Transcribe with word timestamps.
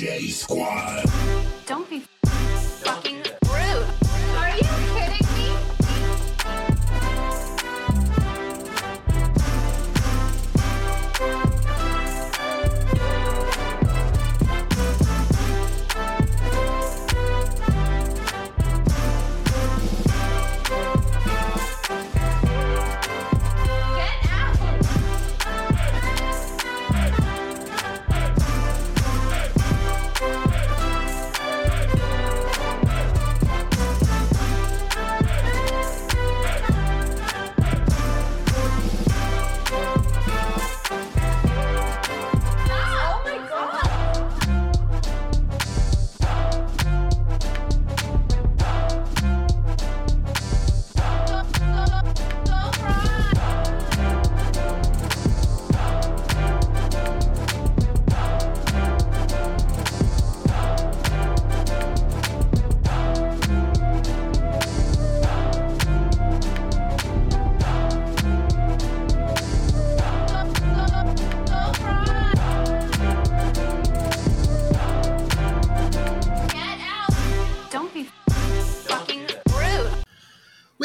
J 0.00 0.28
Squad. 0.28 1.04
Don't 1.66 1.86
be 1.90 2.02
fucking 2.24 3.22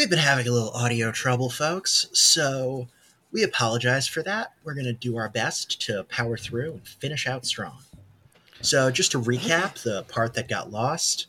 We've 0.06 0.11
been 0.11 0.20
having 0.20 0.48
a 0.48 0.52
little 0.52 0.70
audio 0.70 1.11
trouble, 1.11 1.50
folks, 1.50 2.06
so 2.14 2.88
we 3.31 3.42
apologize 3.42 4.08
for 4.08 4.22
that. 4.22 4.53
We're 4.64 4.75
going 4.75 4.86
to 4.86 4.94
do 4.94 5.17
our 5.17 5.30
best 5.30 5.81
to 5.88 6.03
power 6.03 6.38
through 6.38 6.73
and 6.73 6.88
finish 6.88 7.25
out 7.25 7.44
strong. 7.44 7.80
So, 8.61 8.92
just 8.92 9.14
to 9.14 9.20
recap 9.20 9.81
the 9.81 10.03
part 10.03 10.36
that 10.36 10.48
got 10.48 10.70
lost, 10.70 11.26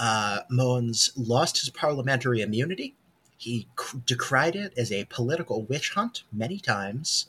uh, 0.00 0.40
Mogens 0.50 1.12
lost 1.14 1.60
his 1.60 1.70
parliamentary 1.70 2.40
immunity. 2.40 2.96
He 3.36 3.68
c- 3.78 4.00
decried 4.04 4.56
it 4.56 4.72
as 4.76 4.90
a 4.90 5.04
political 5.04 5.62
witch 5.62 5.90
hunt 5.90 6.24
many 6.32 6.58
times. 6.58 7.26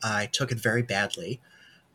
I 0.00 0.26
took 0.26 0.52
it 0.52 0.60
very 0.60 0.82
badly. 0.82 1.40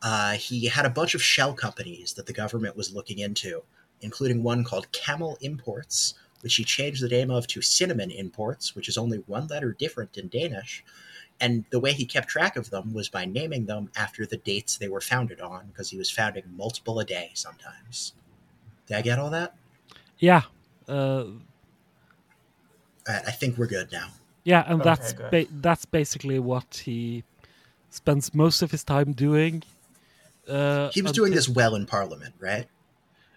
Uh, 0.02 0.32
he 0.32 0.66
had 0.66 0.84
a 0.84 0.90
bunch 0.90 1.14
of 1.14 1.22
shell 1.22 1.54
companies 1.54 2.12
that 2.12 2.26
the 2.26 2.34
government 2.34 2.76
was 2.76 2.92
looking 2.92 3.18
into, 3.18 3.62
including 4.02 4.42
one 4.42 4.62
called 4.62 4.92
Camel 4.92 5.38
Imports, 5.40 6.12
which 6.42 6.54
he 6.56 6.64
changed 6.64 7.02
the 7.02 7.08
name 7.08 7.30
of 7.30 7.46
to 7.48 7.62
Cinnamon 7.62 8.10
Imports, 8.10 8.74
which 8.76 8.88
is 8.88 8.98
only 8.98 9.18
one 9.26 9.46
letter 9.46 9.72
different 9.72 10.16
in 10.18 10.28
Danish. 10.28 10.84
And 11.40 11.64
the 11.70 11.80
way 11.80 11.92
he 11.92 12.04
kept 12.04 12.28
track 12.28 12.56
of 12.56 12.70
them 12.70 12.92
was 12.92 13.08
by 13.08 13.24
naming 13.24 13.66
them 13.66 13.90
after 13.96 14.26
the 14.26 14.36
dates 14.36 14.76
they 14.76 14.88
were 14.88 15.00
founded 15.00 15.40
on, 15.40 15.66
because 15.68 15.90
he 15.90 15.96
was 15.98 16.10
founding 16.10 16.44
multiple 16.56 17.00
a 17.00 17.04
day 17.04 17.30
sometimes. 17.34 18.12
Did 18.86 18.96
I 18.98 19.02
get 19.02 19.18
all 19.18 19.30
that? 19.30 19.54
Yeah, 20.18 20.42
uh, 20.88 20.92
All 20.92 21.32
right, 23.08 23.22
I 23.26 23.30
think 23.32 23.58
we're 23.58 23.66
good 23.66 23.90
now. 23.90 24.08
yeah, 24.44 24.62
and 24.66 24.80
Okay, 24.80 24.84
that's 24.90 25.12
ba- 25.14 25.46
that's 25.60 25.84
basically 25.84 26.38
what 26.38 26.82
he 26.84 27.24
spends 27.90 28.32
most 28.34 28.62
of 28.62 28.70
his 28.70 28.84
time 28.84 29.12
doing. 29.12 29.62
Uh, 30.48 30.90
He 30.90 31.02
was 31.02 31.12
doing 31.12 31.32
until- 31.32 31.36
this 31.36 31.48
well 31.48 31.74
in 31.74 31.86
Parliament, 31.86 32.34
right? 32.38 32.66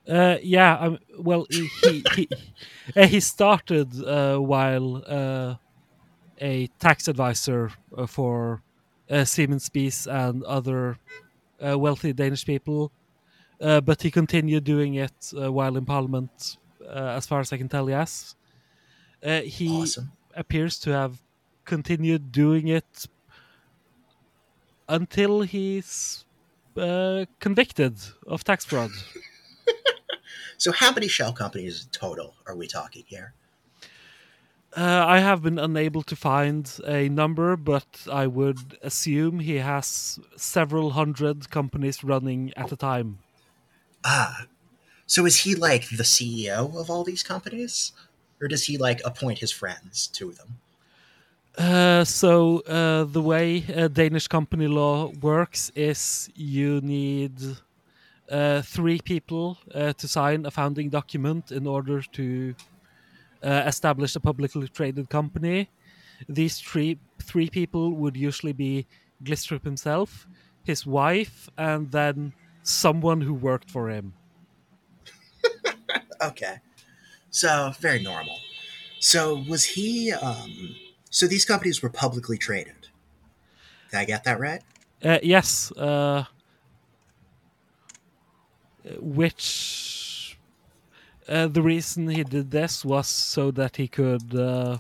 Uh, 0.10 0.38
yeah, 0.44 0.76
um, 0.78 1.00
well, 1.20 1.46
he 1.50 1.68
he 1.68 2.06
he, 2.12 2.30
uh, 2.96 3.08
he 3.08 3.20
started 3.20 3.94
uh, 4.04 4.38
while 4.38 5.04
uh, 5.08 5.56
a 6.42 6.68
tax 6.80 7.08
advisor 7.08 7.72
uh, 7.98 8.08
for 8.08 8.64
uh, 9.10 9.26
Simon 9.26 9.60
Spies 9.60 10.08
and 10.08 10.44
other 10.44 11.00
uh, 11.66 11.78
wealthy 11.78 12.14
Danish 12.14 12.46
people, 12.46 12.92
uh, 13.62 13.82
but 13.82 14.02
he 14.02 14.12
continued 14.12 14.64
doing 14.64 14.96
it 14.96 15.16
uh, 15.40 15.52
while 15.52 15.78
in 15.78 15.86
Parliament, 15.86 16.58
uh, 16.86 17.14
as 17.18 17.26
far 17.28 17.40
as 17.42 17.54
I 17.54 17.58
can 17.58 17.70
tell. 17.70 17.90
Yes, 17.90 18.36
uh, 19.24 19.42
he 19.42 19.72
Awesome. 19.84 20.12
appears 20.36 20.80
to 20.80 20.92
have 20.92 21.22
continued 21.66 22.32
doing 22.32 22.68
it 22.68 23.06
until 24.88 25.42
he's 25.42 26.26
uh, 26.78 27.26
convicted 27.40 27.98
of 28.28 28.44
tax 28.44 28.66
fraud. 28.66 28.92
So, 30.58 30.72
how 30.72 30.92
many 30.94 31.08
shell 31.08 31.34
companies 31.34 31.88
total 31.92 32.36
are 32.46 32.56
we 32.56 32.68
talking 32.68 33.04
here? 33.08 33.34
Uh, 34.76 35.06
I 35.08 35.20
have 35.20 35.42
been 35.42 35.58
unable 35.58 36.04
to 36.04 36.16
find 36.18 36.70
a 36.86 37.08
number, 37.08 37.56
but 37.56 38.06
I 38.12 38.28
would 38.28 38.78
assume 38.82 39.40
he 39.40 39.56
has 39.56 40.20
several 40.36 40.92
hundred 40.92 41.50
companies 41.50 42.04
running 42.04 42.52
at 42.58 42.72
a 42.74 42.76
time. 42.76 43.20
Ah, 44.06 44.48
so 45.08 45.26
is 45.26 45.42
he 45.42 45.56
like 45.56 45.90
the 45.90 46.04
CEO 46.06 46.76
of 46.78 46.90
all 46.90 47.04
these 47.04 47.24
companies? 47.24 47.94
Or 48.42 48.48
does 48.50 48.66
he 48.66 48.78
like 48.78 49.02
appoint 49.06 49.40
his 49.40 49.52
friends 49.52 50.08
to 50.10 50.34
them? 50.34 50.62
Uh, 51.58 52.04
so 52.04 52.60
uh, 52.62 53.06
the 53.06 53.22
way 53.22 53.64
uh, 53.74 53.88
Danish 53.88 54.28
company 54.28 54.68
law 54.68 55.08
works 55.22 55.72
is 55.74 56.30
you 56.36 56.82
need 56.82 57.32
uh, 58.30 58.62
three 58.62 59.00
people 59.00 59.58
uh, 59.74 59.94
to 59.94 60.08
sign 60.08 60.46
a 60.46 60.52
founding 60.52 60.90
document 60.90 61.52
in 61.52 61.68
order 61.68 62.02
to 62.02 62.56
uh, 63.44 63.64
establish 63.66 64.16
a 64.16 64.20
publicly 64.20 64.68
traded 64.68 65.10
company. 65.10 65.70
These 66.30 66.60
three 66.60 66.98
three 67.22 67.50
people 67.50 67.94
would 67.94 68.16
usually 68.18 68.54
be 68.54 68.88
Glistrup 69.24 69.64
himself, 69.64 70.28
his 70.64 70.86
wife, 70.86 71.50
and 71.58 71.92
then 71.92 72.34
someone 72.64 73.22
who 73.22 73.34
worked 73.34 73.70
for 73.72 73.90
him. 73.90 74.14
Okay. 76.22 76.60
So, 77.30 77.74
very 77.80 78.02
normal. 78.02 78.40
So, 79.00 79.44
was 79.48 79.66
he, 79.66 80.14
um, 80.14 80.76
so 81.10 81.28
these 81.28 81.46
companies 81.46 81.84
were 81.84 81.90
publicly 81.90 82.38
traded. 82.38 82.88
Did 83.92 83.98
I 83.98 84.06
get 84.06 84.24
that 84.24 84.40
right? 84.40 84.62
Uh, 85.04 85.20
yes. 85.22 85.72
Which 89.00 90.38
uh, 91.28 91.48
the 91.48 91.62
reason 91.62 92.08
he 92.08 92.24
did 92.24 92.52
this 92.52 92.86
was 92.86 93.08
so 93.08 93.52
that 93.52 93.78
he 93.78 93.88
could 93.88 94.36
uh, 94.36 94.78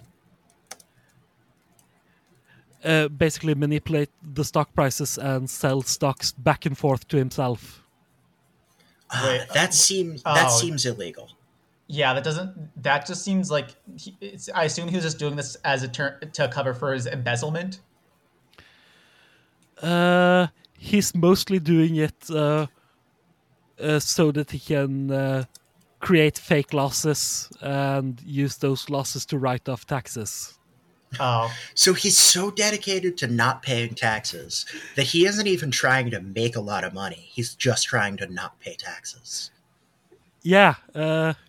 uh, 2.84 3.08
basically 3.08 3.56
manipulate 3.56 4.10
the 4.22 4.44
stock 4.44 4.74
prices 4.74 5.18
and 5.18 5.50
sell 5.50 5.82
stocks 5.82 6.34
back 6.34 6.66
and 6.66 6.78
forth 6.78 7.08
to 7.08 7.18
himself. 7.18 7.84
Ah, 9.10 9.24
Wait, 9.26 9.48
that 9.54 9.74
seems, 9.74 10.22
that 10.24 10.48
oh. 10.50 10.60
seems 10.60 10.86
illegal. 10.86 11.32
Yeah, 11.88 12.14
that 12.14 12.24
doesn't. 12.24 12.82
That 12.82 13.06
just 13.06 13.24
seems 13.24 13.52
like. 13.52 13.70
He, 13.96 14.16
it's, 14.20 14.50
I 14.54 14.64
assume 14.64 14.88
he 14.88 14.96
was 14.96 15.06
just 15.06 15.20
doing 15.20 15.36
this 15.36 15.56
as 15.64 15.84
a 15.84 15.88
turn 15.88 16.20
to 16.34 16.48
cover 16.48 16.74
for 16.74 16.94
his 16.94 17.06
embezzlement. 17.06 17.80
Uh, 19.82 20.48
he's 20.78 21.14
mostly 21.14 21.60
doing 21.60 21.98
it 21.98 22.30
uh, 22.32 22.66
uh, 23.80 24.00
so 24.00 24.32
that 24.32 24.52
he 24.52 24.60
can 24.60 25.12
uh, 25.12 25.46
create 26.00 26.38
fake 26.38 26.74
losses 26.74 27.50
and 27.62 28.22
use 28.26 28.58
those 28.58 28.90
losses 28.90 29.26
to 29.28 29.38
write 29.38 29.68
off 29.70 29.86
taxes. 29.86 30.58
Oh, 31.20 31.50
So 31.76 31.94
he's 31.94 32.18
so 32.18 32.52
dedicated 32.52 33.18
to 33.20 33.28
not 33.28 33.62
paying 33.62 33.96
taxes 33.96 34.66
that 34.96 35.04
he 35.04 35.26
isn't 35.26 35.48
even 35.48 35.72
trying 35.72 36.10
to 36.12 36.20
make 36.22 36.56
a 36.58 36.62
lot 36.62 36.84
of 36.84 36.94
money. 36.94 37.30
He's 37.32 37.56
just 37.56 37.86
trying 37.86 38.18
to 38.18 38.28
not 38.28 38.60
pay 38.60 38.76
taxes. 38.76 39.52
Yeah, 40.42 40.76
uh, 40.94 41.34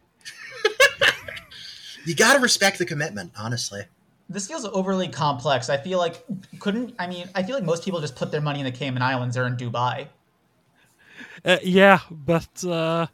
You 2.06 2.14
gotta 2.14 2.38
respect 2.38 2.78
the 2.78 2.86
commitment, 2.86 3.32
honestly. 3.36 3.82
this 4.28 4.46
feels 4.46 4.64
overly 4.64 5.08
complex. 5.08 5.68
I 5.68 5.76
feel 5.76 5.98
like 5.98 6.24
couldn't. 6.60 6.94
I 6.98 7.08
mean, 7.08 7.28
I 7.34 7.42
feel 7.42 7.56
like 7.56 7.64
most 7.64 7.84
people 7.84 8.00
just 8.00 8.14
put 8.14 8.30
their 8.30 8.40
money 8.40 8.60
in 8.60 8.64
the 8.64 8.70
Cayman 8.70 9.02
Islands 9.02 9.36
or 9.36 9.46
in 9.46 9.56
Dubai. 9.56 10.06
Uh, 11.46 11.58
yeah, 11.62 12.00
but 12.10 12.64
uh, 12.64 13.06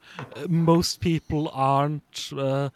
most 0.49 1.01
people 1.01 1.51
aren't 1.53 2.31
uh, 2.37 2.71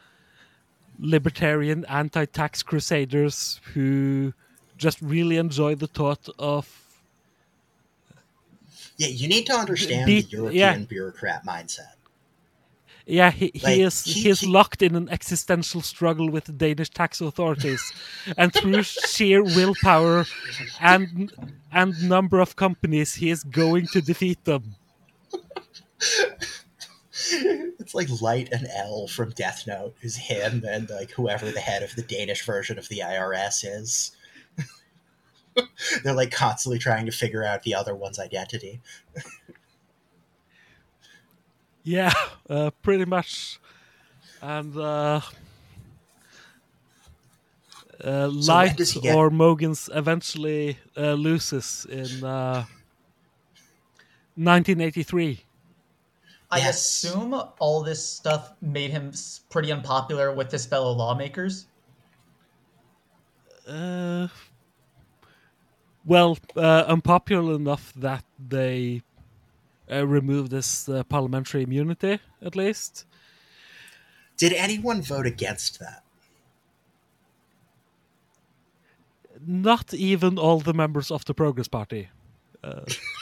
libertarian 0.99 1.85
anti-tax 1.89 2.63
crusaders 2.63 3.61
who 3.75 4.33
just 4.77 5.01
really 5.01 5.37
enjoy 5.39 5.75
the 5.75 5.87
thought 5.87 6.29
of 6.39 6.83
Yeah, 8.99 9.09
you 9.09 9.29
need 9.29 9.47
to 9.47 9.53
understand 9.55 10.07
Be- 10.07 10.23
the 10.23 10.29
European 10.29 10.55
yeah. 10.55 10.87
bureaucrat 10.87 11.45
mindset. 11.45 11.95
Yeah, 13.09 13.31
he, 13.31 13.51
he 13.55 13.61
Like, 13.63 13.81
is 13.81 14.03
he- 14.05 14.23
he 14.23 14.29
is 14.31 14.43
locked 14.45 14.83
in 14.83 14.97
an 14.97 15.09
existential 15.11 15.81
struggle 15.81 16.29
with 16.31 16.45
the 16.45 16.53
Danish 16.53 16.91
tax 16.91 17.21
authorities, 17.21 17.81
and 18.37 18.53
through 18.53 18.83
sheer 18.83 19.43
willpower 19.45 20.27
and 20.81 21.33
and 21.73 22.03
number 22.03 22.41
of 22.41 22.57
companies, 22.57 23.15
he 23.15 23.31
is 23.31 23.45
going 23.45 23.87
to 23.89 24.01
defeat 24.01 24.45
them. 24.45 24.75
It's 27.29 27.95
like 27.95 28.09
Light 28.21 28.49
and 28.53 28.67
L 28.75 29.07
from 29.09 29.31
Death 29.31 29.65
Note, 29.67 29.95
who's 30.01 30.17
him 30.17 30.65
and 30.69 30.89
like 30.91 31.11
whoever 31.13 31.51
the 31.51 31.61
head 31.61 31.83
of 31.83 31.95
the 31.97 32.03
Danish 32.03 32.45
version 32.45 32.79
of 32.79 32.89
the 32.89 32.99
IRS 32.99 33.65
is. 33.65 34.13
They're 36.05 36.13
like 36.15 36.31
constantly 36.31 36.79
trying 36.79 37.07
to 37.07 37.13
figure 37.13 37.43
out 37.45 37.63
the 37.63 37.75
other 37.75 37.95
one's 37.95 38.19
identity. 38.19 38.81
Yeah, 41.89 42.13
uh, 42.51 42.73
pretty 42.83 43.05
much. 43.05 43.61
And 44.43 44.77
uh, 44.77 45.21
uh, 48.05 48.29
Light 48.29 48.77
get- 48.77 49.15
or 49.15 49.31
Mogens 49.31 49.89
eventually 49.97 50.79
uh, 50.97 51.13
loses 51.13 51.87
in 51.89 52.25
uh, 52.25 52.65
1983. 54.37 55.41
I 56.51 56.59
Yes. 56.59 56.77
assume 56.77 57.35
all 57.59 57.83
this 57.83 58.07
stuff 58.09 58.53
made 58.61 58.91
him 58.93 59.13
pretty 59.51 59.73
unpopular 59.73 60.33
with 60.33 60.53
his 60.53 60.65
fellow 60.65 60.93
lawmakers. 60.93 61.67
Uh, 63.67 64.29
well, 66.05 66.39
uh, 66.55 66.85
unpopular 66.87 67.55
enough 67.57 67.93
that 67.97 68.25
they 68.39 69.03
uh, 69.91 70.07
removed 70.07 70.53
this 70.53 70.89
uh, 70.89 71.03
parliamentary 71.05 71.65
immunity, 71.65 72.21
at 72.41 72.55
least. 72.55 73.07
Did 74.37 74.53
anyone 74.53 75.03
vote 75.03 75.27
against 75.27 75.81
that? 75.81 76.05
Not 79.45 79.93
even 79.95 80.39
all 80.39 80.61
the 80.61 80.75
members 80.75 81.11
of 81.11 81.25
the 81.25 81.35
Progress 81.35 81.69
Party. 81.69 82.09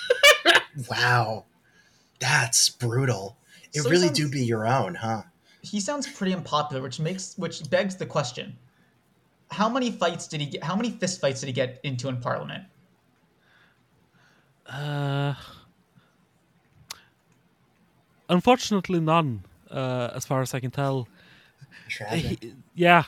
Wow. 0.91 1.45
That's 2.21 2.69
brutal. 2.71 3.37
It 3.73 3.83
So 3.83 3.91
really 3.91 4.07
sounds- 4.07 4.19
do 4.19 4.29
be 4.31 4.45
your 4.45 4.67
own, 4.67 4.95
huh? 4.97 5.23
He 5.63 5.81
sounds 5.81 6.07
pretty 6.07 6.35
unpopular, 6.35 6.83
which 6.83 7.01
makes 7.01 7.37
which 7.39 7.69
begs 7.71 7.97
the 7.97 8.07
question: 8.07 8.57
How 9.51 9.69
many 9.69 9.91
fights 9.91 10.27
did 10.29 10.41
he 10.41 10.47
get? 10.47 10.63
How 10.63 10.77
many 10.77 10.91
fist 10.91 11.21
fights 11.21 11.41
did 11.41 11.47
he 11.47 11.53
get 11.53 11.81
into 11.83 12.09
in 12.09 12.19
Parliament? 12.21 12.65
Uh, 14.67 15.35
unfortunately, 18.29 19.01
none, 19.01 19.45
uh, 19.71 20.11
as 20.15 20.25
far 20.27 20.43
as 20.43 20.55
I 20.55 20.61
can 20.61 20.71
tell. 20.71 21.09
He- 22.11 22.55
yeah, 22.75 23.05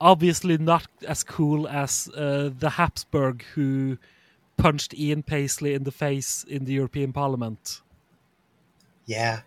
obviously 0.00 0.58
not 0.58 0.86
as 1.06 1.22
cool 1.24 1.66
as 1.68 2.08
uh, 2.16 2.50
the 2.56 2.70
Habsburg 2.70 3.44
who 3.54 3.98
punched 4.56 4.94
Ian 4.94 5.22
Paisley 5.22 5.74
in 5.74 5.84
the 5.84 5.92
face 5.92 6.44
in 6.48 6.64
the 6.64 6.72
European 6.72 7.12
Parliament. 7.12 7.82
Yeah. 9.06 9.40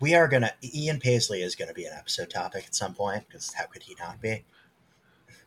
We 0.00 0.14
are 0.14 0.26
gonna. 0.26 0.52
Ian 0.62 0.98
Paisley 0.98 1.42
is 1.42 1.54
gonna 1.54 1.74
be 1.74 1.84
an 1.84 1.92
episode 1.96 2.30
topic 2.30 2.64
at 2.66 2.74
some 2.74 2.94
point 2.94 3.24
because 3.28 3.52
how 3.54 3.66
could 3.66 3.82
he 3.84 3.94
not 4.00 4.20
be? 4.20 4.44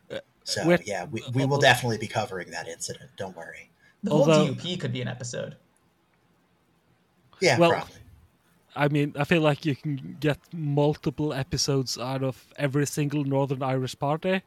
Uh, 0.09 0.19
so 0.43 0.65
with- 0.65 0.87
yeah, 0.87 1.05
we, 1.11 1.21
we 1.33 1.45
will 1.45 1.59
definitely 1.59 1.97
be 1.97 2.07
covering 2.07 2.51
that 2.51 2.67
incident. 2.67 3.09
Don't 3.17 3.35
worry. 3.35 3.69
The 4.03 4.11
Although- 4.11 4.45
whole 4.45 4.53
DUP 4.55 4.79
could 4.79 4.93
be 4.93 5.01
an 5.01 5.07
episode. 5.09 5.57
Yeah, 7.41 7.57
Well, 7.59 7.71
probably. 7.71 7.95
I 8.77 8.87
mean, 8.89 9.13
I 9.17 9.23
feel 9.25 9.41
like 9.41 9.65
you 9.65 9.75
can 9.75 10.17
get 10.19 10.37
multiple 10.53 11.33
episodes 11.33 11.97
out 11.97 12.23
of 12.23 12.45
every 12.57 12.85
single 12.85 13.23
Northern 13.23 13.63
Irish 13.63 13.97
party. 13.97 14.41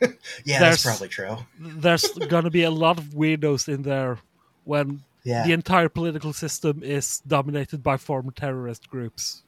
Yeah, 0.44 0.58
there's- 0.60 0.82
that's 0.82 0.84
probably 0.84 1.08
true. 1.08 1.36
There's 1.58 2.08
gonna 2.28 2.50
be 2.50 2.62
a 2.64 2.70
lot 2.70 2.98
of 2.98 3.04
weirdos 3.14 3.68
in 3.68 3.82
there 3.82 4.18
when 4.64 5.02
Yeah, 5.24 5.44
the 5.46 5.52
entire 5.52 5.88
political 5.88 6.32
system 6.32 6.82
is 6.82 7.20
dominated 7.26 7.82
by 7.82 7.96
former 7.96 8.32
terrorist 8.32 8.88
groups. 8.90 9.42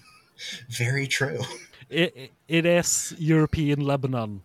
very 0.68 1.06
true. 1.06 1.40
It, 1.90 2.32
it 2.48 2.66
is 2.66 3.14
European 3.18 3.80
Lebanon. 3.80 4.40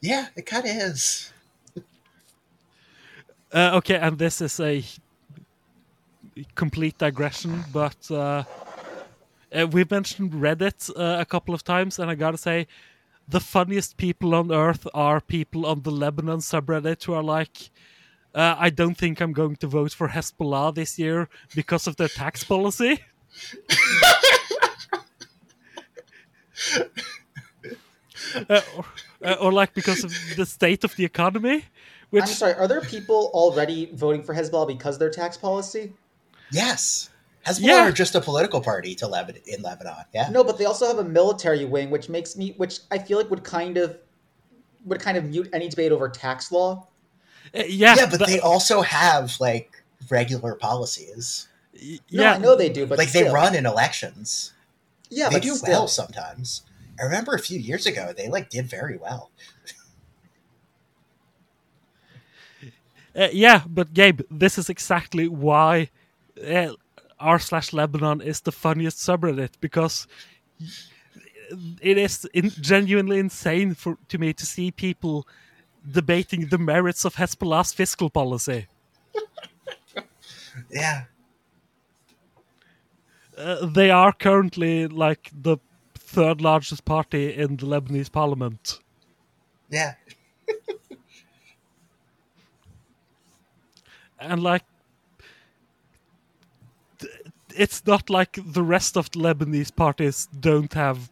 Yeah, 0.00 0.26
it 0.36 0.46
kind 0.46 0.64
of 0.64 0.70
is. 0.76 1.32
Uh, 3.52 3.72
okay, 3.74 3.96
and 3.96 4.18
this 4.18 4.40
is 4.40 4.60
a 4.60 4.84
complete 6.54 6.96
digression, 6.98 7.64
but 7.72 7.96
uh, 8.10 8.44
uh, 9.52 9.66
we've 9.70 9.90
mentioned 9.90 10.32
Reddit 10.32 10.90
uh, 10.96 11.20
a 11.20 11.24
couple 11.24 11.54
of 11.54 11.64
times, 11.64 11.98
and 11.98 12.10
I 12.10 12.14
gotta 12.14 12.38
say, 12.38 12.66
the 13.30 13.40
funniest 13.40 13.96
people 13.96 14.34
on 14.34 14.52
earth 14.52 14.86
are 14.92 15.20
people 15.20 15.64
on 15.64 15.82
the 15.82 15.90
Lebanon 15.90 16.40
subreddit 16.40 17.04
who 17.04 17.14
are 17.14 17.22
like, 17.22 17.70
uh, 18.34 18.56
I 18.58 18.70
don't 18.70 18.96
think 18.96 19.20
I'm 19.20 19.32
going 19.32 19.56
to 19.56 19.66
vote 19.66 19.92
for 19.92 20.08
Hezbollah 20.08 20.74
this 20.74 20.98
year 20.98 21.28
because 21.54 21.86
of 21.86 21.96
their 21.96 22.08
tax 22.08 22.44
policy. 22.44 23.00
Uh, 28.48 28.60
or, 28.76 28.84
uh, 29.24 29.34
or 29.40 29.50
like 29.50 29.74
because 29.74 30.04
of 30.04 30.12
the 30.36 30.46
state 30.46 30.84
of 30.84 30.94
the 30.94 31.04
economy, 31.04 31.64
which 32.10 32.22
I'm 32.22 32.28
sorry, 32.28 32.54
are 32.54 32.68
there 32.68 32.80
people 32.80 33.30
already 33.32 33.90
voting 33.92 34.22
for 34.22 34.34
Hezbollah 34.34 34.68
because 34.68 34.96
of 34.96 35.00
their 35.00 35.10
tax 35.10 35.36
policy? 35.36 35.92
Yes, 36.52 37.09
Hezbollah 37.46 37.60
Yeah. 37.60 37.88
are 37.88 37.92
just 37.92 38.14
a 38.14 38.20
political 38.20 38.60
party 38.60 38.94
to 38.96 39.06
Lebanon 39.06 39.40
in 39.46 39.62
Lebanon. 39.62 40.04
Yeah, 40.12 40.28
No, 40.30 40.44
but 40.44 40.58
they 40.58 40.66
also 40.66 40.86
have 40.86 40.98
a 40.98 41.04
military 41.04 41.64
wing, 41.64 41.90
which 41.90 42.08
makes 42.08 42.36
me, 42.36 42.52
which 42.58 42.80
I 42.90 42.98
feel 42.98 43.16
like 43.18 43.30
would 43.30 43.44
kind 43.44 43.76
of, 43.78 43.96
would 44.84 45.00
kind 45.00 45.16
of 45.16 45.24
mute 45.24 45.48
any 45.52 45.68
debate 45.68 45.90
over 45.92 46.08
tax 46.08 46.52
law. 46.52 46.86
Uh, 47.54 47.62
yeah, 47.66 47.94
yeah, 47.96 48.06
but 48.10 48.18
that- 48.20 48.28
they 48.28 48.40
also 48.40 48.82
have 48.82 49.34
like 49.40 49.82
regular 50.10 50.54
policies. 50.54 51.48
y- 51.74 51.98
No, 52.12 52.22
yeah, 52.24 52.32
I 52.34 52.38
know 52.38 52.54
they 52.56 52.68
do, 52.68 52.84
but 52.86 52.98
like 52.98 53.12
they 53.12 53.24
run 53.30 53.54
in 53.54 53.64
elections. 53.64 54.52
Yeah, 55.08 55.28
they 55.28 55.36
but 55.36 55.42
do 55.42 55.54
still. 55.56 55.70
well 55.72 55.88
sometimes. 55.88 56.62
I 57.00 57.04
remember 57.04 57.32
a 57.32 57.38
few 57.38 57.58
years 57.58 57.86
ago 57.86 58.12
they 58.16 58.28
like 58.28 58.50
did 58.50 58.66
very 58.68 58.96
well. 58.98 59.30
Uh, 63.16 63.26
yeah, 63.32 63.62
but 63.66 63.92
Gabe, 63.92 64.20
this 64.30 64.56
is 64.56 64.70
exactly 64.70 65.26
why 65.26 65.90
uh, 66.48 66.72
r 67.20 67.38
slash 67.38 67.72
Lebanon 67.72 68.20
is 68.20 68.40
the 68.40 68.52
funniest 68.52 68.98
subreddit 68.98 69.50
because 69.60 70.06
it 71.80 71.98
is 71.98 72.24
in, 72.34 72.50
genuinely 72.50 73.18
insane 73.18 73.74
for 73.74 73.96
to 74.08 74.18
me 74.18 74.32
to 74.32 74.46
see 74.46 74.70
people 74.70 75.26
debating 75.90 76.46
the 76.48 76.58
merits 76.58 77.04
of 77.04 77.14
Hezbollah's 77.16 77.72
fiscal 77.72 78.10
policy. 78.10 78.66
Yeah, 80.70 81.04
Uh, 83.38 83.64
they 83.66 83.90
are 83.90 84.12
currently 84.12 84.86
like 84.86 85.30
the 85.42 85.56
third 85.94 86.40
largest 86.40 86.84
party 86.84 87.32
in 87.34 87.56
the 87.56 87.66
Lebanese 87.66 88.10
parliament. 88.12 88.80
yeah, 89.70 89.94
and 94.18 94.42
like 94.42 94.64
it's 97.56 97.86
not 97.86 98.10
like 98.10 98.38
the 98.44 98.62
rest 98.62 98.96
of 98.96 99.10
the 99.10 99.18
Lebanese 99.18 99.74
parties 99.74 100.28
don't 100.38 100.72
have 100.74 101.10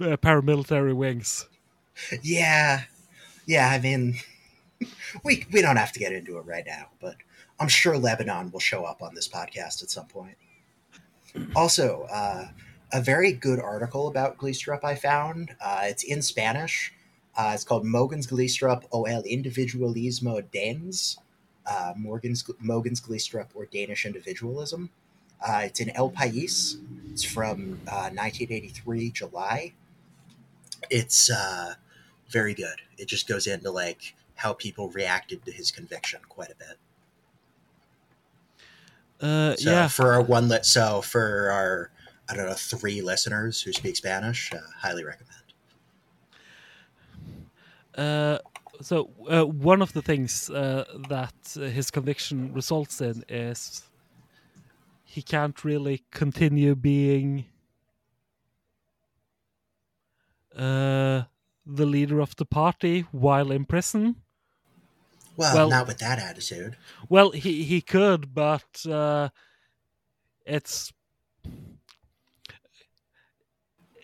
uh, 0.00 0.16
paramilitary 0.16 0.94
wings. 0.94 1.48
yeah, 2.22 2.82
yeah. 3.46 3.68
I 3.70 3.78
mean, 3.78 4.16
we 5.24 5.46
we 5.52 5.62
don't 5.62 5.76
have 5.76 5.92
to 5.92 5.98
get 5.98 6.12
into 6.12 6.38
it 6.38 6.46
right 6.46 6.64
now, 6.66 6.88
but 7.00 7.16
I'm 7.58 7.68
sure 7.68 7.98
Lebanon 7.98 8.50
will 8.50 8.60
show 8.60 8.84
up 8.84 9.02
on 9.02 9.14
this 9.14 9.28
podcast 9.28 9.82
at 9.82 9.90
some 9.90 10.06
point. 10.06 10.36
Also, 11.54 12.06
uh, 12.10 12.48
a 12.92 13.00
very 13.00 13.32
good 13.32 13.60
article 13.60 14.08
about 14.08 14.38
Glistrup 14.38 14.82
I 14.82 14.94
found. 14.94 15.54
Uh, 15.60 15.82
it's 15.84 16.02
in 16.02 16.22
Spanish. 16.22 16.92
Uh, 17.36 17.52
it's 17.54 17.64
called 17.64 17.84
Mogens 17.84 18.28
Glistrup 18.28 18.84
o 18.92 19.04
el 19.04 19.22
individualismo 19.22 20.42
Danes. 20.50 21.18
Uh, 21.66 21.92
Morgan's, 21.96 22.42
Mogens 22.64 23.00
Glistrup 23.00 23.48
or 23.54 23.66
Danish 23.66 24.06
individualism. 24.06 24.90
Uh, 25.46 25.62
it's 25.64 25.80
in 25.80 25.90
El 25.90 26.10
País. 26.10 26.76
It's 27.12 27.24
from 27.24 27.80
uh, 27.88 28.10
1983 28.10 29.10
July. 29.10 29.72
It's 30.90 31.30
uh, 31.30 31.74
very 32.28 32.54
good. 32.54 32.80
It 32.98 33.06
just 33.08 33.26
goes 33.28 33.46
into 33.46 33.70
like 33.70 34.14
how 34.36 34.52
people 34.54 34.90
reacted 34.90 35.44
to 35.44 35.52
his 35.52 35.70
conviction 35.70 36.20
quite 36.28 36.50
a 36.50 36.54
bit. 36.54 36.78
Uh, 39.20 39.54
So 39.56 39.70
yeah, 39.70 39.88
for 39.88 40.12
our 40.12 40.22
one 40.22 40.48
lit, 40.48 40.64
so 40.64 41.02
for 41.02 41.50
our 41.50 41.90
I 42.28 42.34
don't 42.36 42.46
know 42.46 42.54
three 42.54 43.02
listeners 43.02 43.60
who 43.62 43.72
speak 43.72 43.96
Spanish, 43.96 44.52
uh, 44.52 44.60
highly 44.78 45.04
recommend. 45.04 45.36
uh, 47.96 48.38
so 48.80 49.10
uh, 49.28 49.44
one 49.44 49.82
of 49.82 49.92
the 49.92 50.02
things 50.02 50.48
uh, 50.50 50.84
that 51.08 51.34
uh, 51.56 51.60
his 51.62 51.90
conviction 51.90 52.52
results 52.52 53.00
in 53.00 53.24
is 53.28 53.89
he 55.10 55.22
can't 55.22 55.64
really 55.64 56.04
continue 56.12 56.76
being 56.76 57.46
uh, 60.56 61.22
the 61.66 61.84
leader 61.86 62.20
of 62.20 62.36
the 62.36 62.44
party 62.44 63.06
while 63.10 63.50
in 63.50 63.64
prison. 63.64 64.14
Well, 65.36 65.54
Well- 65.54 65.68
not 65.70 65.88
with 65.88 65.98
that 65.98 66.20
attitude. 66.20 66.76
Well, 67.08 67.32
he 67.32 67.64
he 67.64 67.80
could, 67.80 68.32
but 68.34 68.86
uh, 68.86 69.30
it's 70.46 70.92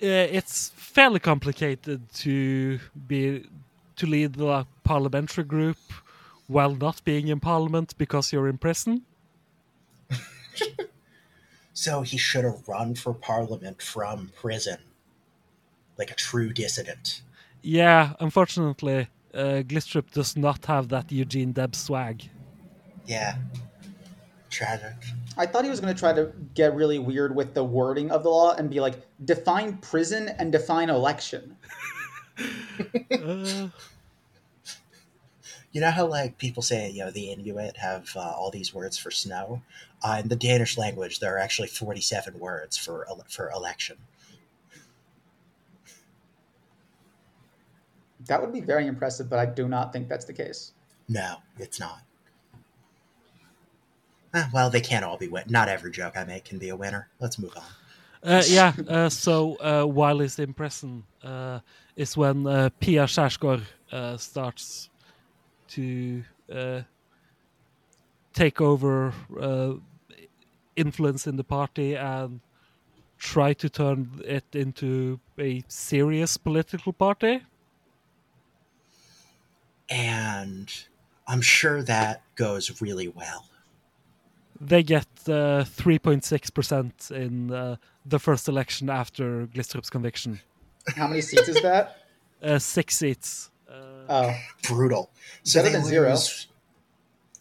uh, 0.03 0.27
it's 0.39 0.71
fairly 0.75 1.21
complicated 1.21 2.13
to 2.15 2.81
be 3.07 3.45
to 3.97 4.07
lead 4.07 4.35
the 4.35 4.67
parliamentary 4.83 5.45
group 5.45 5.79
while 6.49 6.75
not 6.75 7.05
being 7.05 7.29
in 7.29 7.39
parliament 7.39 7.95
because 7.97 8.33
you're 8.33 8.49
in 8.49 8.59
prison. 8.59 9.03
So 11.77 12.01
he 12.01 12.17
should 12.17 12.45
have 12.45 12.67
run 12.67 12.95
for 12.95 13.13
parliament 13.13 13.83
from 13.83 14.31
prison, 14.35 14.79
like 15.99 16.11
a 16.11 16.15
true 16.15 16.51
dissident. 16.55 17.21
Yeah, 17.61 18.15
unfortunately, 18.19 19.09
uh, 19.35 19.61
Glistrup 19.63 20.11
does 20.11 20.39
not 20.39 20.65
have 20.65 20.89
that 20.89 21.13
Eugene 21.13 21.53
Debs 21.53 21.77
swag. 21.77 22.31
Yeah. 23.05 23.37
Tragic. 24.49 24.95
I 25.37 25.45
thought 25.45 25.65
he 25.65 25.71
was 25.71 25.81
going 25.81 25.93
to 25.93 26.01
try 26.01 26.15
to 26.15 26.33
get 26.55 26.75
really 26.75 26.99
weird 26.99 27.37
with 27.37 27.53
the 27.53 27.63
wording 27.63 28.11
of 28.11 28.23
the 28.23 28.31
law 28.31 28.55
and 28.55 28.71
be 28.71 28.81
like, 28.81 28.95
define 29.27 29.77
prison 29.77 30.31
and 30.31 30.51
define 30.51 30.89
election. 30.89 31.59
Uh, 33.13 33.69
You 35.77 35.83
know 35.83 35.91
how 35.91 36.07
like 36.07 36.39
people 36.39 36.63
say, 36.63 36.89
you 36.91 37.05
know, 37.05 37.11
the 37.11 37.31
Inuit 37.31 37.77
have 37.77 38.11
uh, 38.17 38.21
all 38.21 38.51
these 38.51 38.73
words 38.73 38.97
for 38.97 39.11
snow. 39.11 39.61
Uh, 40.03 40.21
in 40.23 40.29
the 40.29 40.37
Danish 40.37 40.77
language, 40.79 41.21
there 41.21 41.35
are 41.35 41.39
actually 41.39 41.69
forty-seven 41.69 42.39
words 42.39 42.77
for 42.77 43.07
for 43.29 43.51
election. 43.51 43.97
That 48.27 48.41
would 48.41 48.53
be 48.53 48.61
very 48.61 48.87
impressive, 48.87 49.31
but 49.31 49.39
I 49.39 49.47
do 49.47 49.69
not 49.69 49.93
think 49.93 50.09
that's 50.09 50.25
the 50.25 50.33
case. 50.33 50.73
No, 51.09 51.37
it's 51.59 51.79
not. 51.81 52.01
Ah, 54.35 54.51
well, 54.53 54.69
they 54.69 54.81
can't 54.81 55.05
all 55.05 55.17
be 55.17 55.29
win. 55.29 55.45
Not 55.49 55.69
every 55.69 55.91
joke 55.91 56.17
I 56.17 56.25
make 56.25 56.45
can 56.45 56.59
be 56.59 56.69
a 56.69 56.77
winner. 56.77 57.09
Let's 57.21 57.39
move 57.39 57.57
on. 57.57 57.65
Uh, 58.23 58.43
yeah, 58.49 58.73
uh, 58.89 59.09
so 59.09 59.55
uh, 59.57 59.85
while 59.85 60.19
he's 60.19 60.39
in 60.39 60.53
prison 60.53 61.05
uh, 61.23 61.61
is 61.95 62.17
when 62.17 62.47
uh, 62.47 62.69
Pia 62.81 63.05
Kjærsgaard 63.05 63.63
uh, 63.93 64.17
starts 64.17 64.91
to 65.69 66.25
uh, 66.53 66.81
take 68.37 68.61
over 68.61 69.13
uh, 69.41 69.73
influence 70.77 71.27
in 71.27 71.37
the 71.37 71.43
party 71.45 71.97
and 71.97 72.41
try 73.19 73.55
to 73.55 73.69
turn 73.69 74.21
it 74.25 74.45
into 74.55 75.19
a 75.39 75.63
serious 75.69 76.37
political 76.37 76.93
party. 76.93 77.41
And 79.89 80.73
I'm 81.27 81.41
sure 81.41 81.83
that 81.83 82.23
goes 82.37 82.81
really 82.83 83.09
well. 83.09 83.47
They 84.61 84.83
get 84.83 85.07
uh, 85.27 85.65
3.6% 85.65 87.11
in 87.11 87.53
uh, 87.53 87.77
the 88.05 88.19
first 88.19 88.49
election 88.49 88.91
after 88.91 89.47
Glistrup's 89.47 89.91
conviction. 89.91 90.41
How 90.95 91.07
many 91.09 91.21
seats 91.21 91.49
is 91.49 91.61
that? 91.63 91.97
Uh, 92.43 92.59
six 92.59 92.95
seats. 92.95 93.51
Uh, 93.67 93.73
Oh, 94.11 94.35
Brutal. 94.69 95.11
So 95.43 95.59
Better 95.59 95.71
they 95.71 95.73
than 95.73 95.81
lose. 95.83 95.89
zero. 95.89 96.56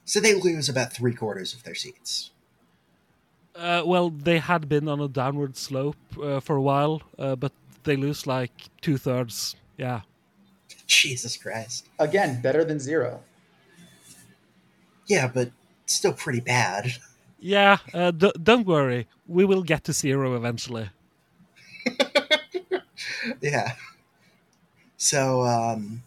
So 0.05 0.19
they 0.19 0.35
lose 0.35 0.69
about 0.69 0.93
three 0.93 1.13
quarters 1.13 1.53
of 1.53 1.63
their 1.63 1.75
seats. 1.75 2.31
Uh, 3.55 3.81
well, 3.85 4.09
they 4.09 4.39
had 4.39 4.67
been 4.69 4.87
on 4.87 4.99
a 4.99 5.07
downward 5.07 5.57
slope 5.57 5.95
uh, 6.21 6.39
for 6.39 6.55
a 6.57 6.61
while, 6.61 7.01
uh, 7.17 7.35
but 7.35 7.51
they 7.83 7.95
lose 7.95 8.27
like 8.27 8.51
two 8.81 8.97
thirds. 8.97 9.55
Yeah. 9.77 10.01
Jesus 10.87 11.35
Christ. 11.37 11.87
again, 11.99 12.41
better 12.41 12.63
than 12.63 12.79
zero. 12.79 13.21
Yeah, 15.07 15.27
but 15.27 15.51
still 15.85 16.13
pretty 16.13 16.41
bad. 16.41 16.91
Yeah, 17.37 17.77
uh, 17.93 18.09
d- 18.09 18.31
don't 18.41 18.65
worry. 18.65 19.07
We 19.27 19.45
will 19.45 19.61
get 19.61 19.83
to 19.83 19.93
zero 19.93 20.35
eventually. 20.35 20.89
yeah. 23.41 23.73
So, 24.97 25.43
um, 25.43 26.01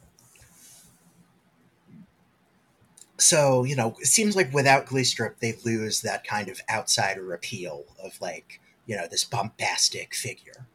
so 3.19 3.65
you 3.65 3.77
know, 3.77 3.97
it 4.01 4.07
seems 4.07 4.37
like 4.37 4.53
without 4.53 4.87
Glistrup, 4.87 5.39
they 5.41 5.55
lose 5.65 6.03
that 6.03 6.25
kind 6.25 6.49
of 6.49 6.61
outsider 6.71 7.35
appeal 7.35 7.85
of 8.03 8.21
like 8.21 8.61
you 8.87 8.97
know 8.97 9.07
this 9.11 9.25
bombastic 9.25 10.15
figure. 10.15 10.67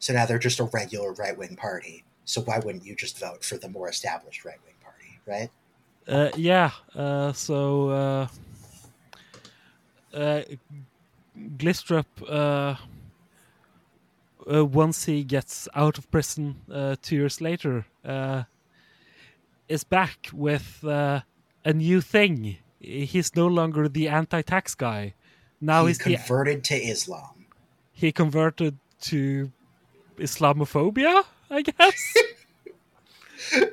So 0.00 0.12
now 0.12 0.26
they're 0.26 0.38
just 0.38 0.60
a 0.60 0.64
regular 0.64 1.12
right 1.12 1.36
wing 1.36 1.56
party. 1.56 2.04
So 2.24 2.42
why 2.42 2.58
wouldn't 2.58 2.84
you 2.84 2.94
just 2.94 3.18
vote 3.18 3.44
for 3.44 3.56
the 3.56 3.68
more 3.68 3.88
established 3.88 4.44
right 4.44 4.58
wing 4.64 4.74
party, 4.82 5.18
right? 5.26 5.50
Uh, 6.06 6.30
yeah, 6.36 6.70
uh, 6.94 7.32
so 7.32 7.88
uh, 7.90 8.28
uh, 10.14 10.42
uh, 12.28 12.76
uh, 14.50 14.64
once 14.64 15.04
he 15.04 15.24
gets 15.24 15.68
out 15.74 15.98
of 15.98 16.10
prison 16.10 16.56
uh, 16.72 16.96
two 17.02 17.16
years 17.16 17.40
later, 17.40 17.84
uh, 18.04 18.44
is 19.68 19.84
back 19.84 20.30
with 20.32 20.82
uh, 20.84 21.20
a 21.68 21.72
new 21.72 22.00
thing. 22.00 22.56
He's 22.80 23.36
no 23.36 23.46
longer 23.58 23.88
the 23.88 24.08
anti-tax 24.08 24.74
guy. 24.74 25.14
Now 25.60 25.82
he 25.84 25.88
he's 25.90 25.98
the 25.98 26.16
converted 26.16 26.64
to 26.70 26.76
Islam. 26.94 27.34
he 27.92 28.12
converted 28.12 28.74
to 29.10 29.50
Islamophobia, 30.18 31.24
I 31.50 31.62
guess. 31.62 32.00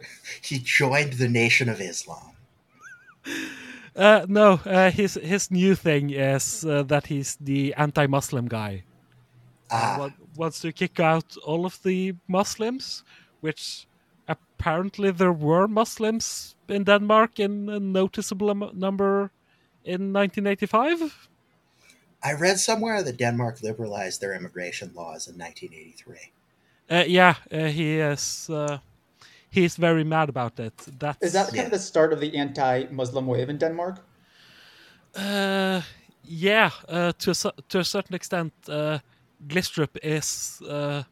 He 0.50 0.60
joined 0.60 1.14
the 1.14 1.28
Nation 1.28 1.70
of 1.70 1.82
Islam. 1.82 2.26
uh, 3.96 4.26
no, 4.30 4.60
uh, 4.66 4.92
his 4.92 5.16
his 5.16 5.50
new 5.50 5.74
thing 5.76 6.12
is 6.12 6.64
uh, 6.66 6.84
that 6.84 7.08
he's 7.08 7.36
the 7.42 7.74
anti-Muslim 7.76 8.48
guy. 8.48 8.84
Ah, 9.72 9.96
wa- 10.00 10.10
wants 10.38 10.60
to 10.62 10.72
kick 10.72 11.00
out 11.00 11.36
all 11.44 11.66
of 11.66 11.82
the 11.84 12.14
Muslims, 12.28 13.04
which 13.42 13.88
apparently 14.28 15.12
there 15.12 15.34
were 15.34 15.68
Muslims 15.68 16.55
in 16.70 16.84
Denmark 16.84 17.40
in 17.40 17.70
a 17.70 17.80
noticeable 17.80 18.54
number 18.74 19.32
in 19.84 20.14
1985. 20.14 21.28
I 22.24 22.34
read 22.34 22.60
somewhere 22.60 23.04
that 23.04 23.18
Denmark 23.18 23.62
liberalized 23.62 24.20
their 24.22 24.34
immigration 24.34 24.92
laws 24.96 25.28
in 25.28 25.38
1983. 25.38 26.32
Uh, 26.90 27.04
yeah, 27.08 27.36
uh, 27.52 27.68
he 27.68 28.00
is. 28.00 28.50
Uh, 28.50 28.80
he's 29.50 29.76
very 29.76 30.04
mad 30.04 30.30
about 30.30 30.60
it. 30.60 30.74
That's 31.00 31.24
Is 31.24 31.34
that 31.34 31.46
kind 31.48 31.56
Yeah. 31.58 31.66
of 31.66 31.72
the 31.72 31.80
start 31.80 32.14
of 32.14 32.20
the 32.20 32.38
anti-Muslim 32.38 33.28
wave 33.28 33.50
in 33.50 33.58
Denmark? 33.58 34.00
Uh, 35.16 35.82
yeah, 36.24 36.72
uh, 36.90 37.12
to 37.18 37.32
a, 37.32 37.52
to 37.70 37.80
a 37.80 37.84
certain 37.84 38.16
extent, 38.16 38.54
uh, 38.68 39.00
Glistrup 39.48 39.98
is 40.04 40.62
uh, 40.68 41.04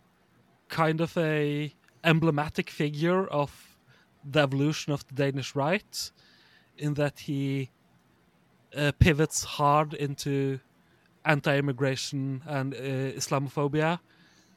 kind 0.69 1.01
of 1.01 1.17
a 1.17 1.71
emblematic 2.03 2.69
figure 2.69 3.27
of 3.27 3.72
the 4.29 4.39
evolution 4.41 4.93
of 4.93 5.05
the 5.07 5.13
Danish 5.13 5.55
right, 5.55 6.11
in 6.77 6.93
that 6.95 7.19
he 7.19 7.69
uh, 8.75 8.91
pivots 8.99 9.43
hard 9.43 9.93
into 9.93 10.59
anti-immigration 11.25 12.41
and 12.47 12.73
uh, 12.73 12.77
Islamophobia, 12.77 13.99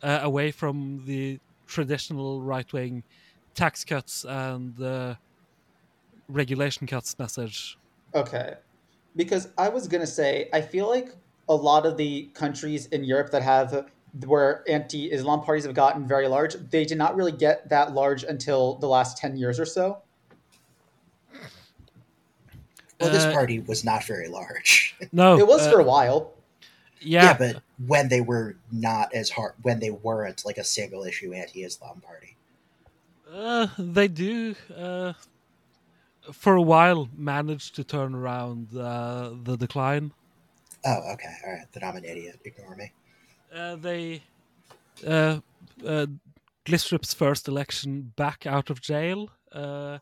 uh, 0.03 0.21
away 0.23 0.51
from 0.51 1.03
the 1.07 1.39
traditional 1.67 2.43
right-wing 2.43 3.03
tax 3.55 3.85
cuts 3.85 4.25
and 4.25 4.79
regulation 6.29 6.87
cuts 6.87 7.19
message. 7.19 7.79
Okay. 8.15 8.55
Because 9.15 9.49
I 9.57 9.69
was 9.69 9.89
to 10.01 10.07
say, 10.07 10.49
I 10.53 10.61
feel 10.61 10.89
like 10.89 11.15
a 11.49 11.55
lot 11.55 11.87
of 11.87 11.97
the 11.97 12.29
countries 12.35 12.87
in 12.87 13.05
Europe 13.05 13.31
that 13.31 13.43
have 13.43 13.87
where 14.25 14.65
anti-Islam 14.69 15.43
parties 15.43 15.65
have 15.65 15.75
gotten 15.75 16.07
very 16.07 16.29
large, 16.29 16.55
they 16.71 16.85
did 16.85 16.99
not 16.99 17.17
really 17.17 17.33
get 17.33 17.69
that 17.69 17.93
large 17.93 18.25
until 18.25 18.75
the 18.77 18.87
last 18.89 19.19
10 19.19 19.37
years 19.37 19.61
or 19.61 19.67
so. 19.67 19.99
Well, 23.01 23.11
this 23.11 23.25
Uh, 23.25 23.33
party 23.33 23.61
was 23.61 23.85
not 23.85 24.05
very 24.05 24.29
large. 24.29 24.95
No, 25.13 25.39
It 25.39 25.47
was 25.47 25.61
uh, 25.67 25.71
for 25.71 25.81
a 25.81 25.85
while. 25.85 26.33
yeah, 27.01 27.25
yeah, 27.25 27.37
but 27.39 27.63
when 27.87 28.09
they 28.09 28.23
were 28.23 28.57
not 28.73 29.13
as 29.15 29.29
hard, 29.29 29.53
when 29.63 29.79
they 29.81 29.91
weren't 29.91 30.45
like 30.47 30.57
a 30.57 30.65
single 30.65 31.05
issue 31.05 31.35
anti-Islam 31.35 32.01
party. 32.01 32.37
Uh, 33.31 33.67
they 33.79 34.09
do, 34.09 34.55
uh, 34.75 35.13
for 36.33 36.55
a 36.57 36.63
while, 36.63 37.09
manage 37.15 37.73
to 37.73 37.85
turn 37.85 38.15
around 38.15 38.75
uh, 38.75 39.33
the 39.43 39.57
decline. 39.57 40.13
Oh, 40.87 41.13
okay, 41.13 41.35
all 41.45 41.53
right. 41.53 41.67
Then 41.73 41.83
I'm 41.85 41.97
an 41.97 42.05
idiot. 42.05 42.41
Ignore 42.45 42.77
me. 42.77 42.93
Uh, 43.57 43.77
they, 43.77 44.23
uh, 45.07 45.39
uh, 45.87 46.07
Glistrup's 46.67 47.15
first 47.15 47.49
election 47.49 48.13
back 48.17 48.47
out 48.47 48.69
of 48.69 48.83
jail. 48.83 49.31
Uh, 49.51 49.99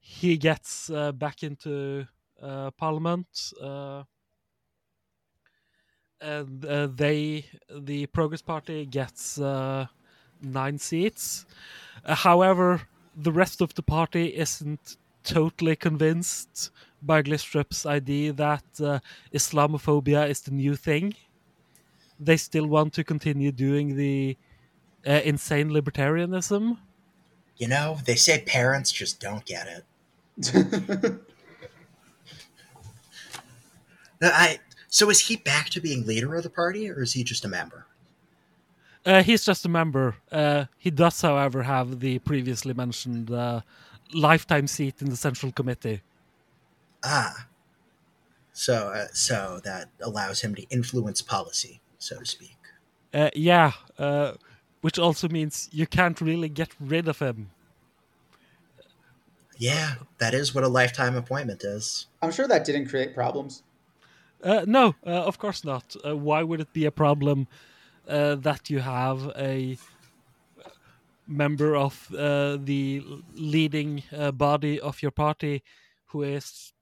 he 0.00 0.36
gets 0.36 0.90
uh, 0.90 1.12
back 1.12 1.42
into 1.44 2.06
uh, 2.42 2.70
parliament. 2.72 3.52
Uh, 3.62 4.02
and 6.20 6.64
uh, 6.66 6.88
they 6.88 7.44
the 7.72 8.06
Progress 8.06 8.42
Party 8.42 8.86
gets 8.86 9.38
nine 9.38 10.78
seats. 10.78 11.46
However, 12.04 12.82
the 13.14 13.30
rest 13.30 13.60
of 13.60 13.74
the 13.74 13.82
party 13.82 14.34
isn't 14.34 14.96
totally 15.22 15.76
convinced 15.76 16.72
by 17.02 17.22
Glistrup's 17.22 17.86
idea 17.86 18.32
that 18.32 19.00
Islamophobia 19.32 20.28
is 20.28 20.40
the 20.40 20.50
new 20.50 20.74
thing. 20.74 21.14
They 22.20 22.36
still 22.36 22.66
want 22.66 22.92
to 22.94 23.04
continue 23.04 23.52
doing 23.52 23.96
the 23.96 24.36
uh, 25.06 25.20
insane 25.24 25.70
libertarianism. 25.70 26.78
You 27.56 27.68
know, 27.68 27.98
they 28.04 28.16
say 28.16 28.42
parents 28.42 28.92
just 28.92 29.20
don't 29.20 29.44
get 29.44 29.84
it. 30.38 31.20
No, 34.20 34.30
I 34.32 34.60
so 34.88 35.10
is 35.10 35.20
he 35.20 35.36
back 35.36 35.68
to 35.70 35.80
being 35.80 36.06
leader 36.06 36.34
of 36.34 36.42
the 36.42 36.50
party, 36.50 36.90
or 36.90 37.02
is 37.02 37.12
he 37.12 37.22
just 37.24 37.44
a 37.44 37.48
member? 37.48 37.86
Uh, 39.04 39.22
he's 39.22 39.44
just 39.44 39.64
a 39.64 39.68
member. 39.68 40.16
Uh, 40.30 40.66
he 40.76 40.90
does, 40.90 41.20
however, 41.20 41.62
have 41.62 42.00
the 42.00 42.18
previously 42.20 42.74
mentioned 42.74 43.30
uh, 43.30 43.60
lifetime 44.12 44.66
seat 44.66 45.00
in 45.00 45.08
the 45.08 45.16
central 45.16 45.52
committee. 45.52 46.02
Ah, 47.02 47.46
so 48.52 48.88
uh, 48.88 49.06
so 49.12 49.60
that 49.64 49.88
allows 50.00 50.40
him 50.40 50.54
to 50.54 50.62
influence 50.64 51.22
policy, 51.22 51.80
so 51.98 52.18
to 52.18 52.26
speak. 52.26 52.56
Uh, 53.12 53.30
yeah, 53.34 53.72
uh, 53.98 54.34
which 54.82 54.98
also 54.98 55.28
means 55.28 55.68
you 55.72 55.86
can't 55.86 56.20
really 56.20 56.48
get 56.48 56.74
rid 56.80 57.08
of 57.08 57.18
him. 57.18 57.50
Yeah, 59.58 59.96
that 60.18 60.32
is 60.34 60.54
what 60.54 60.64
a 60.64 60.68
lifetime 60.68 61.14
appointment 61.16 61.62
is. 61.64 62.06
I'm 62.22 62.30
sure 62.32 62.46
that 62.48 62.64
didn't 62.64 62.86
create 62.88 63.14
problems. 63.14 63.62
Uh, 64.42 64.64
no, 64.66 64.94
uh, 65.04 65.10
of 65.10 65.38
course 65.38 65.64
not. 65.64 65.96
Uh, 66.04 66.16
why 66.16 66.42
would 66.42 66.60
it 66.60 66.72
be 66.72 66.84
a 66.84 66.92
problem 66.92 67.48
uh, 68.06 68.36
that 68.36 68.70
you 68.70 68.80
have 68.80 69.32
a 69.36 69.78
member 71.26 71.76
of 71.76 72.12
uh, 72.14 72.56
the 72.60 73.02
leading 73.34 74.02
uh, 74.12 74.32
body 74.32 74.80
of 74.80 75.02
your 75.02 75.10
party 75.10 75.62
who 76.06 76.22
is 76.22 76.72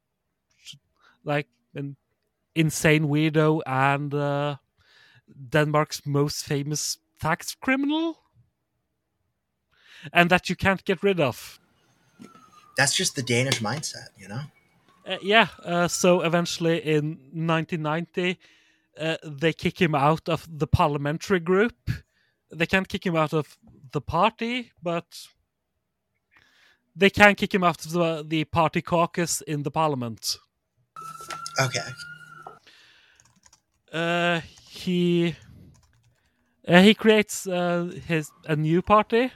like 1.24 1.48
an 1.74 1.96
insane 2.54 3.04
weirdo 3.04 3.62
and 3.66 4.14
uh, 4.14 4.56
Denmark's 5.28 6.06
most 6.06 6.44
famous 6.44 6.98
tax 7.20 7.54
criminal? 7.54 8.18
And 10.12 10.30
that 10.30 10.48
you 10.48 10.56
can't 10.56 10.84
get 10.84 11.02
rid 11.02 11.20
of. 11.20 11.58
That's 12.76 12.94
just 12.94 13.16
the 13.16 13.22
Danish 13.22 13.60
mindset, 13.60 14.08
you 14.18 14.28
know. 14.28 14.42
Uh, 15.06 15.16
yeah, 15.22 15.48
uh, 15.64 15.88
so 15.88 16.20
eventually 16.20 16.78
in 16.78 17.18
1990, 17.32 18.38
uh, 19.00 19.16
they 19.24 19.52
kick 19.52 19.80
him 19.80 19.94
out 19.94 20.28
of 20.28 20.46
the 20.48 20.66
parliamentary 20.66 21.40
group. 21.40 21.90
They 22.52 22.66
can't 22.66 22.88
kick 22.88 23.06
him 23.06 23.16
out 23.16 23.32
of 23.32 23.56
the 23.92 24.00
party, 24.00 24.72
but 24.82 25.06
they 26.94 27.10
can 27.10 27.34
kick 27.34 27.54
him 27.54 27.62
out 27.62 27.84
of 27.84 27.92
the, 27.92 28.24
the 28.26 28.44
party 28.44 28.82
caucus 28.82 29.42
in 29.42 29.62
the 29.62 29.70
parliament. 29.70 30.38
Okay. 31.60 31.80
Uh, 33.92 34.40
he 34.76 35.36
uh, 36.68 36.82
he 36.82 36.94
creates 36.94 37.46
uh, 37.46 37.92
his 38.06 38.30
a 38.46 38.56
new 38.56 38.82
party. 38.82 39.32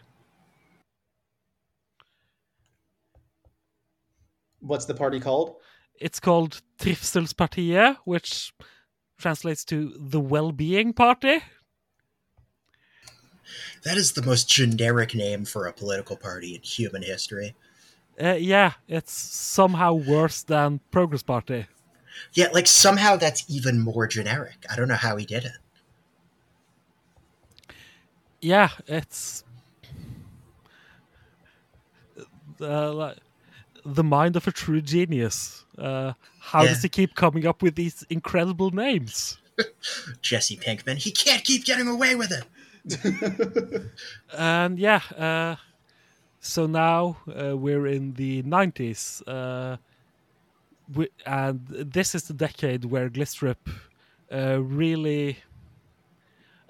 What's 4.61 4.85
the 4.85 4.95
party 4.95 5.21
called? 5.21 5.57
It's 5.99 6.21
called 6.21 6.61
Trivselspartiet, 6.79 7.97
which 8.05 8.53
translates 9.19 9.65
to 9.67 9.95
the 9.99 10.21
well-being 10.21 10.93
party. 10.93 11.41
That 13.85 13.97
is 13.97 14.13
the 14.13 14.23
most 14.23 14.49
generic 14.49 15.15
name 15.15 15.45
for 15.45 15.67
a 15.67 15.73
political 15.73 16.17
party 16.17 16.55
in 16.55 16.63
human 16.63 17.03
history. 17.03 17.55
Uh, 18.23 18.35
yeah, 18.35 18.75
it's 18.87 19.13
somehow 19.13 19.95
worse 19.95 20.43
than 20.43 20.81
Progress 20.91 21.23
Party. 21.23 21.67
Yeah, 22.35 22.49
like 22.53 22.67
somehow 22.67 23.17
that's 23.17 23.45
even 23.49 23.81
more 23.81 24.07
generic. 24.07 24.65
I 24.71 24.77
don't 24.77 24.89
know 24.89 24.95
how 24.95 25.17
he 25.17 25.25
did 25.27 25.45
it. 25.45 25.53
Yeah, 28.41 28.71
it's 28.87 29.45
uh, 32.61 32.93
like 32.93 33.19
the 33.85 34.05
mind 34.05 34.37
of 34.37 34.47
a 34.47 34.53
true 34.53 34.81
genius. 34.81 35.65
Uh, 35.79 36.13
how 36.39 36.63
Yeah. 36.65 36.69
does 36.69 36.83
he 36.83 36.89
keep 36.89 37.15
coming 37.15 37.47
up 37.47 37.63
with 37.63 37.75
these 37.75 38.05
incredible 38.11 38.71
names? 38.71 39.39
Jesse 40.23 40.57
Pinkman, 40.57 40.97
he 40.99 41.11
can't 41.11 41.45
keep 41.45 41.65
getting 41.65 41.89
away 41.89 42.15
with 42.15 42.33
it. 42.33 42.45
And 44.37 44.79
yeah, 44.79 45.01
uh, 45.17 45.57
so 46.41 46.67
now 46.67 47.19
uh, 47.29 47.57
we're 47.57 47.87
in 47.87 48.15
the 48.15 48.43
90s. 48.43 49.23
Uh, 49.27 49.77
we, 50.95 51.09
and 51.27 51.67
this 51.69 52.15
is 52.15 52.25
the 52.25 52.35
decade 52.35 52.85
where 52.85 53.09
Glistrup 53.11 53.57
uh, 54.33 54.61
really 54.63 55.39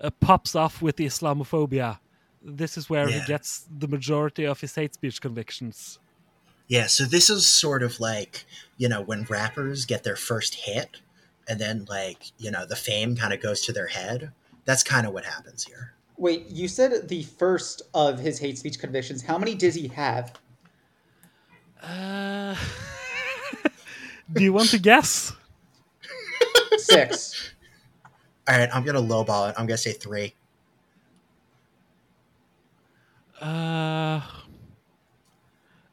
uh, 0.01 0.11
pops 0.21 0.55
off 0.55 0.81
with 0.83 0.97
the 0.97 1.07
Islamophobia. 1.07 1.99
This 2.43 2.77
is 2.79 2.89
where 2.89 3.09
Yeah. 3.09 3.21
he 3.21 3.27
gets 3.27 3.67
the 3.79 3.89
majority 3.89 4.45
of 4.47 4.61
his 4.61 4.75
hate 4.75 4.95
speech 4.95 5.21
convictions. 5.21 5.99
Yeah, 6.69 6.87
so 6.87 7.05
this 7.05 7.29
is 7.29 7.47
sort 7.47 7.83
of 7.83 7.99
like, 8.01 8.45
you 8.79 8.89
know, 8.89 9.01
when 9.03 9.25
rappers 9.25 9.85
get 9.87 10.05
their 10.05 10.17
first 10.17 10.55
hit 10.55 11.01
and 11.49 11.59
then, 11.61 11.85
like, 11.89 12.31
you 12.39 12.51
know, 12.51 12.65
the 12.65 12.77
fame 12.77 13.17
kind 13.17 13.33
of 13.33 13.43
goes 13.43 13.61
to 13.63 13.73
their 13.73 13.89
head. 13.89 14.31
That's 14.67 14.83
kind 14.85 15.07
of 15.07 15.13
what 15.13 15.25
happens 15.25 15.65
here. 15.65 15.95
Wait, 16.17 16.47
you 16.49 16.69
said 16.69 17.09
the 17.09 17.23
first 17.25 17.83
of 17.93 18.19
his 18.21 18.39
hate 18.39 18.59
speech 18.59 18.79
convictions. 18.79 19.23
How 19.23 19.37
many 19.37 19.55
does 19.55 19.75
he 19.75 19.89
have? 19.89 20.39
Uh, 21.83 22.55
do 24.33 24.43
you 24.43 24.53
want 24.53 24.71
to 24.71 24.79
guess? 24.79 25.33
Six. 26.79 27.53
All 28.49 28.59
right, 28.59 28.69
I'm 28.75 28.85
going 28.85 28.97
to 28.97 29.03
lowball 29.15 29.51
it. 29.51 29.55
I'm 29.59 29.67
going 29.67 29.77
to 29.77 29.83
say 29.83 29.93
three. 29.93 30.35
Uh, 33.41 34.21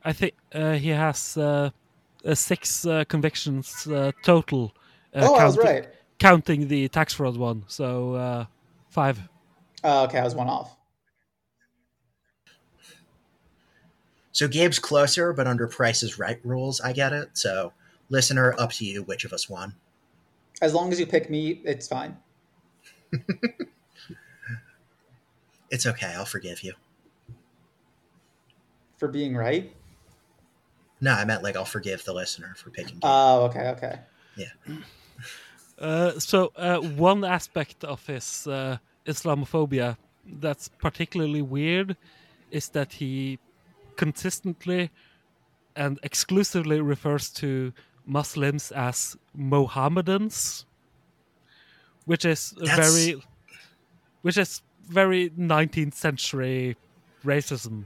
I 0.04 0.14
think 0.14 0.34
uh, 0.54 0.74
he 0.74 0.90
has 0.90 1.38
uh, 1.38 1.70
uh, 2.26 2.36
six 2.36 2.86
uh, 2.86 3.04
convictions 3.06 3.88
uh, 3.88 4.12
total. 4.24 4.74
Uh, 5.16 5.28
oh, 5.30 5.36
I 5.36 5.46
was 5.46 5.56
counting- 5.56 5.72
right. 5.74 5.88
Counting 6.20 6.68
the 6.68 6.88
tax 6.88 7.14
fraud 7.14 7.38
one, 7.38 7.64
so 7.68 8.14
uh, 8.16 8.46
five. 8.90 9.20
Oh, 9.84 10.06
okay, 10.06 10.18
I 10.18 10.24
was 10.24 10.34
one 10.34 10.50
off. 10.50 10.76
So 14.32 14.48
Gabe's 14.48 14.80
closer, 14.80 15.32
but 15.32 15.46
under 15.46 15.68
Price's 15.68 16.18
Right 16.18 16.40
rules, 16.44 16.82
I 16.82 16.92
get 16.92 17.14
it. 17.14 17.30
So, 17.34 17.72
listener, 18.10 18.56
up 18.58 18.72
to 18.74 18.86
you 18.86 19.04
which 19.04 19.26
of 19.26 19.34
us 19.34 19.50
won. 19.50 19.76
As 20.62 20.74
long 20.74 20.92
as 20.92 21.00
you 21.00 21.06
pick 21.06 21.30
me, 21.30 21.62
it's 21.66 21.88
fine. 21.88 22.18
It's 25.70 25.86
okay. 25.86 26.14
I'll 26.16 26.26
forgive 26.26 26.64
you. 26.64 26.74
For 28.98 29.08
being 29.08 29.36
right. 29.36 29.74
No, 31.02 31.14
I 31.14 31.26
meant 31.26 31.44
like 31.44 31.56
I'll 31.56 31.66
forgive 31.66 32.04
the 32.06 32.14
listener 32.14 32.56
for 32.58 32.72
picking 32.72 32.96
Gabe. 32.96 33.04
Oh, 33.04 33.44
okay, 33.46 33.70
okay. 33.70 34.00
Uh, 35.80 36.18
so 36.18 36.52
uh, 36.56 36.80
one 36.80 37.24
aspect 37.24 37.84
of 37.84 38.04
his 38.08 38.48
uh, 38.48 38.78
Islamophobia 39.06 39.96
that's 40.26 40.70
particularly 40.70 41.44
weird 41.44 41.96
is 42.50 42.70
that 42.70 42.94
he 42.94 43.38
consistently 43.96 44.90
and 45.76 46.00
exclusively 46.02 46.82
refers 46.82 47.30
to 47.30 47.74
Muslims 48.08 48.72
as 48.72 49.18
Mohammedans, 49.36 50.66
which 52.06 52.26
is 52.26 52.54
That's- 52.58 52.78
very, 52.78 53.22
which 54.22 54.38
is 54.38 54.62
very 54.88 55.30
19th 55.32 55.94
century 55.94 56.78
racism. 57.24 57.86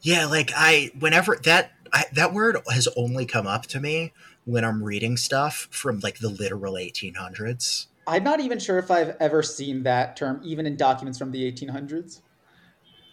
Yeah, 0.00 0.26
like 0.26 0.50
I 0.54 0.90
whenever 0.98 1.36
that 1.44 1.72
I, 1.92 2.04
that 2.12 2.32
word 2.32 2.58
has 2.70 2.88
only 2.96 3.24
come 3.24 3.46
up 3.46 3.66
to 3.66 3.80
me 3.80 4.12
when 4.44 4.64
I'm 4.64 4.82
reading 4.82 5.16
stuff 5.16 5.68
from 5.70 6.00
like 6.00 6.18
the 6.18 6.28
literal 6.28 6.74
1800s. 6.74 7.86
I'm 8.06 8.24
not 8.24 8.40
even 8.40 8.58
sure 8.58 8.78
if 8.78 8.90
I've 8.90 9.16
ever 9.20 9.42
seen 9.42 9.82
that 9.84 10.16
term, 10.16 10.40
even 10.44 10.66
in 10.66 10.76
documents 10.76 11.18
from 11.18 11.30
the 11.30 11.50
1800s. 11.50 12.20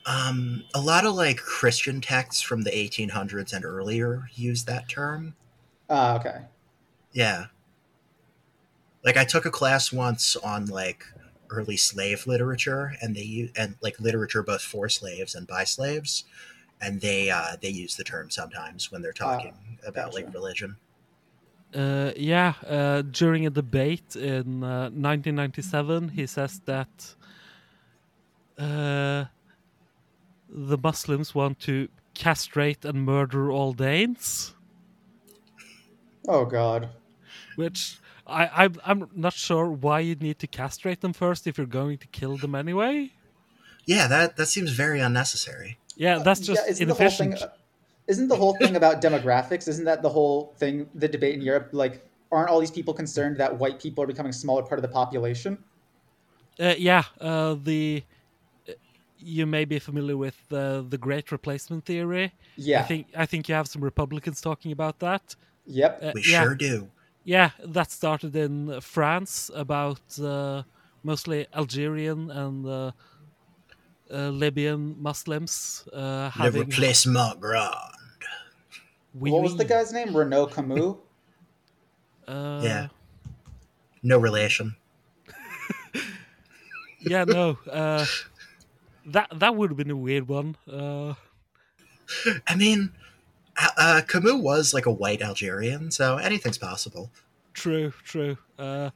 Um, 0.05 0.63
a 0.73 0.81
lot 0.81 1.05
of 1.05 1.13
like 1.15 1.37
Christian 1.37 2.01
texts 2.01 2.41
from 2.41 2.63
the 2.63 2.71
1800s 2.71 3.53
and 3.53 3.63
earlier 3.63 4.29
use 4.33 4.65
that 4.65 4.89
term. 4.89 5.35
Ah, 5.91 6.15
okay. 6.15 6.45
Yeah. 7.11 7.47
Like 9.03 9.17
I 9.17 9.25
took 9.25 9.45
a 9.45 9.51
class 9.51 9.91
once 9.91 10.35
on 10.37 10.67
like 10.67 11.05
early 11.49 11.77
slave 11.77 12.25
literature 12.27 12.93
and 13.01 13.15
they 13.15 13.23
u- 13.23 13.51
and 13.55 13.75
like 13.81 13.99
literature 13.99 14.41
both 14.43 14.61
for 14.61 14.87
slaves 14.89 15.35
and 15.35 15.45
by 15.47 15.65
slaves 15.65 16.23
and 16.81 17.01
they 17.01 17.29
uh 17.29 17.57
they 17.61 17.69
use 17.69 17.95
the 17.97 18.03
term 18.05 18.29
sometimes 18.31 18.91
when 18.91 19.01
they're 19.01 19.13
talking 19.13 19.55
about 19.85 20.13
like 20.13 20.33
religion. 20.33 20.77
Uh, 21.73 22.11
yeah, 22.17 22.53
uh, 22.67 23.01
during 23.01 23.45
a 23.47 23.49
debate 23.49 24.15
in 24.17 24.61
uh, 24.63 24.89
1997, 24.89 26.09
he 26.09 26.27
says 26.27 26.59
that 26.65 27.15
uh, 28.57 29.25
the 30.49 30.77
Muslims 30.77 31.33
want 31.33 31.59
to 31.61 31.87
castrate 32.13 32.83
and 32.85 33.05
murder 33.05 33.51
all 33.51 33.73
Danes, 33.73 34.53
Oh 36.27 36.45
God. 36.45 36.89
which 37.55 37.97
I, 38.27 38.49
I'm, 38.63 38.75
I'm 38.85 39.09
not 39.15 39.33
sure 39.33 39.69
why 39.69 39.99
you'd 39.99 40.21
need 40.21 40.39
to 40.39 40.47
castrate 40.47 41.01
them 41.01 41.13
first 41.13 41.47
if 41.47 41.57
you're 41.57 41.67
going 41.67 41.97
to 41.99 42.07
kill 42.07 42.37
them 42.37 42.55
anyway. 42.55 43.11
Yeah, 43.85 44.07
that 44.07 44.37
that 44.37 44.45
seems 44.45 44.71
very 44.71 44.99
unnecessary. 44.99 45.79
Yeah, 45.95 46.19
that's 46.19 46.39
just 46.39 46.61
yeah, 46.63 46.71
isn't 46.71 46.87
the 46.87 46.93
whole 46.93 47.01
inefficient. 47.01 47.39
thing? 47.39 47.49
Isn't 48.07 48.27
the 48.27 48.35
whole 48.35 48.55
thing 48.57 48.75
about 48.75 49.01
demographics? 49.01 49.67
Isn't 49.67 49.85
that 49.85 50.01
the 50.01 50.09
whole 50.09 50.53
thing? 50.57 50.89
The 50.95 51.07
debate 51.07 51.35
in 51.35 51.41
Europe, 51.41 51.69
like, 51.71 52.05
aren't 52.31 52.49
all 52.49 52.59
these 52.59 52.71
people 52.71 52.93
concerned 52.93 53.37
that 53.37 53.57
white 53.57 53.79
people 53.79 54.03
are 54.03 54.07
becoming 54.07 54.29
a 54.29 54.33
smaller 54.33 54.63
part 54.63 54.77
of 54.77 54.83
the 54.83 54.87
population? 54.87 55.57
Uh, 56.59 56.75
yeah, 56.77 57.03
uh, 57.19 57.55
the 57.63 58.03
uh, 58.69 58.73
you 59.17 59.45
may 59.45 59.65
be 59.65 59.79
familiar 59.79 60.17
with 60.17 60.37
uh, 60.51 60.81
the 60.87 60.97
Great 60.97 61.31
Replacement 61.31 61.85
theory. 61.85 62.33
Yeah. 62.55 62.81
I 62.81 62.83
think 62.83 63.07
I 63.15 63.25
think 63.25 63.49
you 63.49 63.55
have 63.55 63.67
some 63.67 63.83
Republicans 63.83 64.41
talking 64.41 64.71
about 64.71 64.99
that. 64.99 65.35
Yep. 65.65 65.99
Uh, 66.01 66.11
We 66.13 66.23
yeah, 66.23 66.43
sure 66.43 66.55
do. 66.55 66.91
yeah, 67.23 67.51
that 67.63 67.91
started 67.91 68.35
in 68.35 68.81
France 68.81 69.49
about 69.53 70.01
uh, 70.19 70.63
mostly 71.03 71.47
Algerian 71.53 72.29
and 72.31 72.65
uh, 72.65 72.91
uh, 74.11 74.29
Libyan 74.29 74.95
Muslims 75.01 75.87
uh, 75.93 75.97
Le 75.97 76.29
having. 76.29 76.61
replacement 76.61 77.39
grand. 77.39 77.73
Oui, 79.13 79.31
what 79.31 79.41
was 79.43 79.57
the 79.57 79.65
guy's 79.65 79.91
name? 79.93 80.15
Renaud 80.15 80.47
Camus. 80.47 80.95
Uh, 82.27 82.61
Yeah. 82.63 82.87
No 84.03 84.17
relation. 84.17 84.75
yeah, 86.99 87.23
no. 87.25 87.57
Uh, 87.69 88.05
that 89.05 89.29
that 89.39 89.55
would 89.55 89.69
have 89.71 89.77
been 89.77 89.91
a 89.91 89.95
weird 89.95 90.27
one. 90.27 90.55
Uh, 90.71 91.13
I 92.47 92.55
mean, 92.55 92.91
uh, 93.61 93.69
uh, 93.77 94.01
Camus 94.07 94.33
was 94.33 94.73
like 94.73 94.85
a 94.85 94.91
white 94.91 95.21
Algerian, 95.21 95.91
so 95.91 96.17
anything's 96.17 96.57
possible. 96.57 97.11
True, 97.53 97.91
true. 98.03 98.37
Uh, 98.57 98.91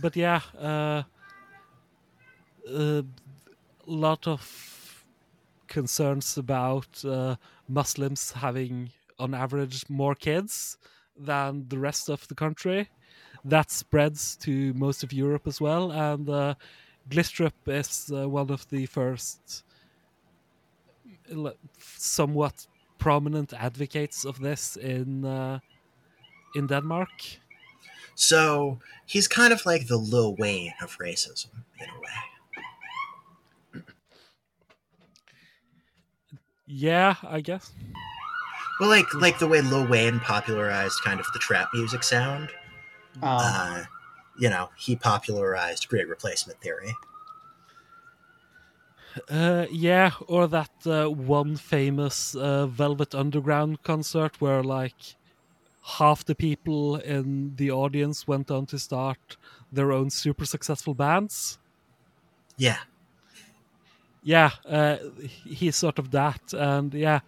but 0.00 0.16
yeah, 0.16 0.40
uh, 0.58 1.02
a 2.68 3.04
lot 3.86 4.26
of 4.26 5.04
concerns 5.68 6.36
about 6.36 7.04
uh, 7.04 7.36
Muslims 7.68 8.32
having, 8.32 8.90
on 9.18 9.34
average, 9.34 9.88
more 9.88 10.14
kids 10.14 10.78
than 11.18 11.66
the 11.68 11.78
rest 11.78 12.08
of 12.08 12.26
the 12.28 12.34
country. 12.34 12.88
That 13.44 13.70
spreads 13.70 14.36
to 14.36 14.72
most 14.74 15.02
of 15.02 15.12
Europe 15.12 15.46
as 15.46 15.60
well, 15.60 15.90
and 15.90 16.28
uh, 16.28 16.54
Glistrup 17.08 17.52
is 17.66 18.10
uh, 18.14 18.28
one 18.28 18.50
of 18.50 18.68
the 18.68 18.86
first 18.86 19.64
somewhat 21.78 22.66
prominent 23.02 23.52
advocates 23.52 24.24
of 24.24 24.38
this 24.38 24.76
in 24.76 25.24
uh, 25.24 25.58
in 26.54 26.66
Denmark. 26.66 27.08
So 28.14 28.78
he's 29.06 29.28
kind 29.28 29.52
of 29.52 29.66
like 29.66 29.86
the 29.86 29.96
Lil 29.96 30.36
Wayne 30.38 30.74
of 30.82 30.98
racism 30.98 31.50
in 31.80 31.88
a 31.88 31.98
way. 32.00 32.18
Yeah, 36.66 37.14
I 37.22 37.40
guess. 37.40 37.72
Well, 38.80 38.88
like 38.88 39.12
like 39.14 39.38
the 39.38 39.48
way 39.48 39.60
Lil 39.62 39.86
Wayne 39.86 40.20
popularized 40.20 41.00
kind 41.04 41.20
of 41.20 41.26
the 41.32 41.38
trap 41.38 41.68
music 41.74 42.02
sound. 42.02 42.48
Um, 43.22 43.22
Uh, 43.22 43.84
you 44.38 44.48
know, 44.48 44.70
he 44.76 44.96
popularized 44.96 45.88
Great 45.88 46.08
Replacement 46.08 46.60
Theory. 46.60 46.94
Uh, 49.28 49.66
yeah, 49.70 50.12
or 50.28 50.46
that 50.46 50.70
uh, 50.86 51.06
one 51.08 51.56
famous 51.56 52.34
uh, 52.34 52.66
Velvet 52.66 53.14
Underground 53.14 53.82
concert 53.82 54.40
where 54.40 54.62
like 54.62 55.16
half 55.82 56.24
the 56.24 56.34
people 56.34 56.96
in 56.96 57.54
the 57.56 57.70
audience 57.70 58.26
went 58.26 58.50
on 58.50 58.66
to 58.66 58.78
start 58.78 59.36
their 59.70 59.92
own 59.92 60.10
super 60.10 60.46
successful 60.46 60.94
bands. 60.94 61.58
Yeah, 62.56 62.78
Yeah, 64.22 64.50
uh, 64.68 64.98
he's 65.44 65.76
sort 65.76 65.98
of 65.98 66.10
that, 66.12 66.40
and 66.52 66.94
yeah, 66.94 67.20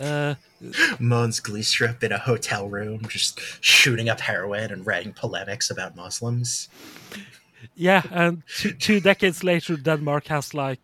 uh, 0.00 0.34
Mogens 0.62 1.42
Glistrup 1.42 2.02
in 2.02 2.12
a 2.12 2.18
hotel 2.18 2.68
room, 2.68 3.02
just 3.08 3.40
shooting 3.60 4.08
up 4.08 4.20
heroin 4.20 4.70
and 4.72 4.86
writing 4.86 5.12
polemics 5.12 5.70
about 5.70 5.96
Muslims. 5.96 6.68
Yeah, 7.74 8.02
and 8.10 8.42
two, 8.46 8.72
two 8.72 9.00
decades 9.00 9.42
later, 9.44 9.76
Denmark 9.76 10.26
has 10.28 10.54
like 10.54 10.80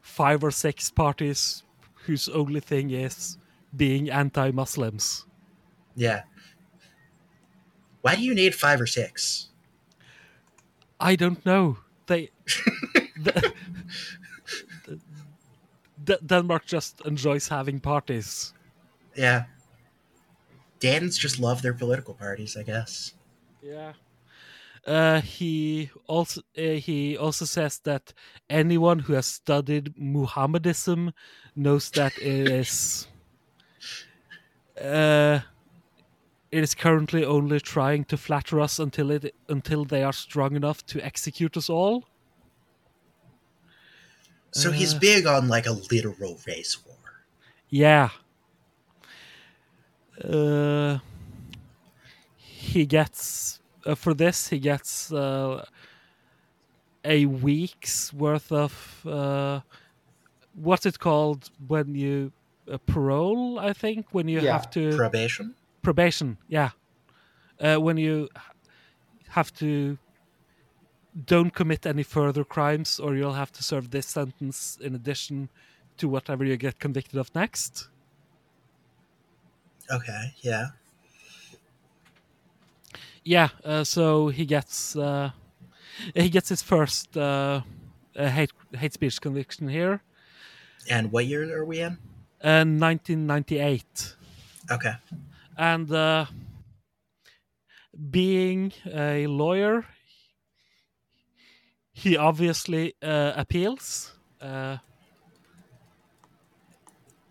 five 0.00 0.42
or 0.42 0.50
six 0.50 0.90
parties 0.90 1.62
whose 2.06 2.28
only 2.28 2.60
thing 2.60 2.90
is 2.90 3.38
being 3.76 4.10
anti-Muslims. 4.10 5.26
Yeah. 5.94 6.22
Why 8.00 8.14
do 8.14 8.22
you 8.22 8.34
need 8.34 8.54
five 8.54 8.80
or 8.80 8.86
six? 8.86 9.48
I 11.00 11.16
don't 11.16 11.44
know. 11.44 11.78
They 12.06 12.30
the, 16.04 16.18
Denmark 16.24 16.64
just 16.66 17.00
enjoys 17.04 17.48
having 17.48 17.80
parties. 17.80 18.54
Yeah. 19.14 19.44
Danes 20.80 21.18
just 21.18 21.38
love 21.38 21.60
their 21.62 21.74
political 21.74 22.14
parties, 22.14 22.56
I 22.56 22.62
guess. 22.62 23.14
Yeah. 23.62 23.92
Uh, 24.86 25.20
he 25.20 25.90
also 26.06 26.40
uh, 26.56 26.62
he 26.78 27.16
also 27.16 27.44
says 27.44 27.80
that 27.80 28.12
anyone 28.48 29.00
who 29.00 29.12
has 29.14 29.26
studied 29.26 29.94
Muhammadism 29.98 31.12
knows 31.54 31.90
that 31.92 32.18
it 32.18 32.24
is 32.24 33.08
uh, 34.80 35.40
it 36.50 36.62
is 36.62 36.74
currently 36.74 37.24
only 37.24 37.58
trying 37.60 38.04
to 38.04 38.16
flatter 38.16 38.60
us 38.60 38.78
until 38.78 39.10
it 39.10 39.34
until 39.48 39.84
they 39.84 40.02
are 40.02 40.12
strong 40.12 40.56
enough 40.56 40.84
to 40.86 41.00
execute 41.04 41.56
us 41.56 41.68
all. 41.70 42.04
So 44.50 44.72
he's 44.72 44.92
Uh. 44.92 45.00
big 45.00 45.24
on 45.24 45.48
like 45.48 45.64
a 45.64 45.72
literal 45.72 46.38
race 46.46 46.84
war. 46.84 46.96
Yeah. 47.68 48.10
Uh, 50.22 50.98
he 52.36 52.86
gets 52.86 53.57
uh, 53.86 53.94
for 53.94 54.14
this 54.14 54.48
he 54.48 54.58
gets 54.58 55.12
uh, 55.12 55.64
a 57.04 57.26
week's 57.26 58.12
worth 58.12 58.50
of 58.52 59.02
uh, 59.06 59.60
what's 60.52 60.86
it 60.86 60.98
called 60.98 61.50
when 61.66 61.94
you 61.94 62.32
uh, 62.70 62.78
parole? 62.86 63.58
I 63.58 63.72
think 63.72 64.14
when 64.14 64.28
you 64.28 64.40
Yeah, 64.40 64.42
have 64.42 64.68
to 64.70 65.02
Probation? 65.02 65.54
probation. 65.82 66.38
Yeah, 66.48 66.72
uh, 67.60 67.78
when 67.78 67.96
you 67.98 68.28
have 69.28 69.52
to 69.54 69.98
don't 71.24 71.50
commit 71.54 71.86
any 71.86 72.02
further 72.02 72.44
crimes, 72.44 72.98
or 72.98 73.14
you'll 73.14 73.32
have 73.34 73.52
to 73.52 73.62
serve 73.62 73.90
this 73.90 74.06
sentence 74.08 74.76
in 74.80 74.94
addition 74.94 75.50
to 75.96 76.08
whatever 76.08 76.44
you 76.44 76.56
get 76.56 76.78
convicted 76.78 77.18
of 77.18 77.32
next. 77.34 77.90
Okay, 79.90 80.34
yeah. 80.40 80.70
Yeah, 83.24 83.48
uh, 83.64 83.84
so 83.84 84.28
he 84.28 84.44
gets 84.46 84.96
uh, 84.96 85.30
he 86.14 86.30
gets 86.30 86.48
his 86.48 86.62
first 86.62 87.16
uh, 87.16 87.62
uh, 88.16 88.28
hate 88.28 88.52
hate 88.76 88.92
speech 88.94 89.20
conviction 89.20 89.68
here, 89.68 90.00
And 90.90 91.12
what 91.12 91.26
year 91.26 91.44
are 91.58 91.64
we 91.64 91.80
in? 91.80 91.98
uh, 92.42 92.64
1998, 92.64 94.16
Okay. 94.70 94.94
and 95.56 95.90
uh, 95.92 96.26
being 98.10 98.72
a 98.86 99.26
lawyer, 99.26 99.84
he 101.92 102.16
obviously 102.16 102.94
uh, 103.02 103.32
appeals. 103.36 104.12
Uh, 104.40 104.78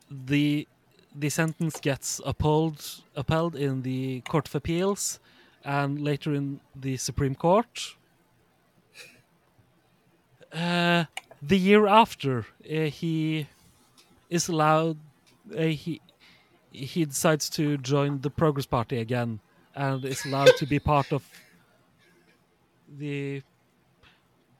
the 0.09 0.67
the 1.15 1.29
sentence 1.29 1.79
gets 1.79 2.21
upheld 2.25 3.01
upheld 3.15 3.55
in 3.55 3.81
the 3.81 4.21
Court 4.21 4.47
of 4.47 4.55
Appeals 4.55 5.19
and 5.63 6.01
later 6.01 6.33
in 6.33 6.59
the 6.75 6.97
Supreme 6.97 7.35
Court. 7.35 7.95
Uh, 10.53 11.05
the 11.41 11.57
year 11.57 11.87
after, 11.87 12.45
uh, 12.69 12.83
he 12.85 13.47
is 14.29 14.47
allowed. 14.47 14.97
Uh, 15.55 15.63
he 15.63 16.01
he 16.71 17.05
decides 17.05 17.49
to 17.49 17.77
join 17.77 18.21
the 18.21 18.29
Progress 18.29 18.65
Party 18.65 18.97
again 18.97 19.39
and 19.75 20.03
is 20.05 20.25
allowed 20.25 20.55
to 20.57 20.65
be 20.65 20.79
part 20.79 21.11
of 21.11 21.23
the 22.97 23.41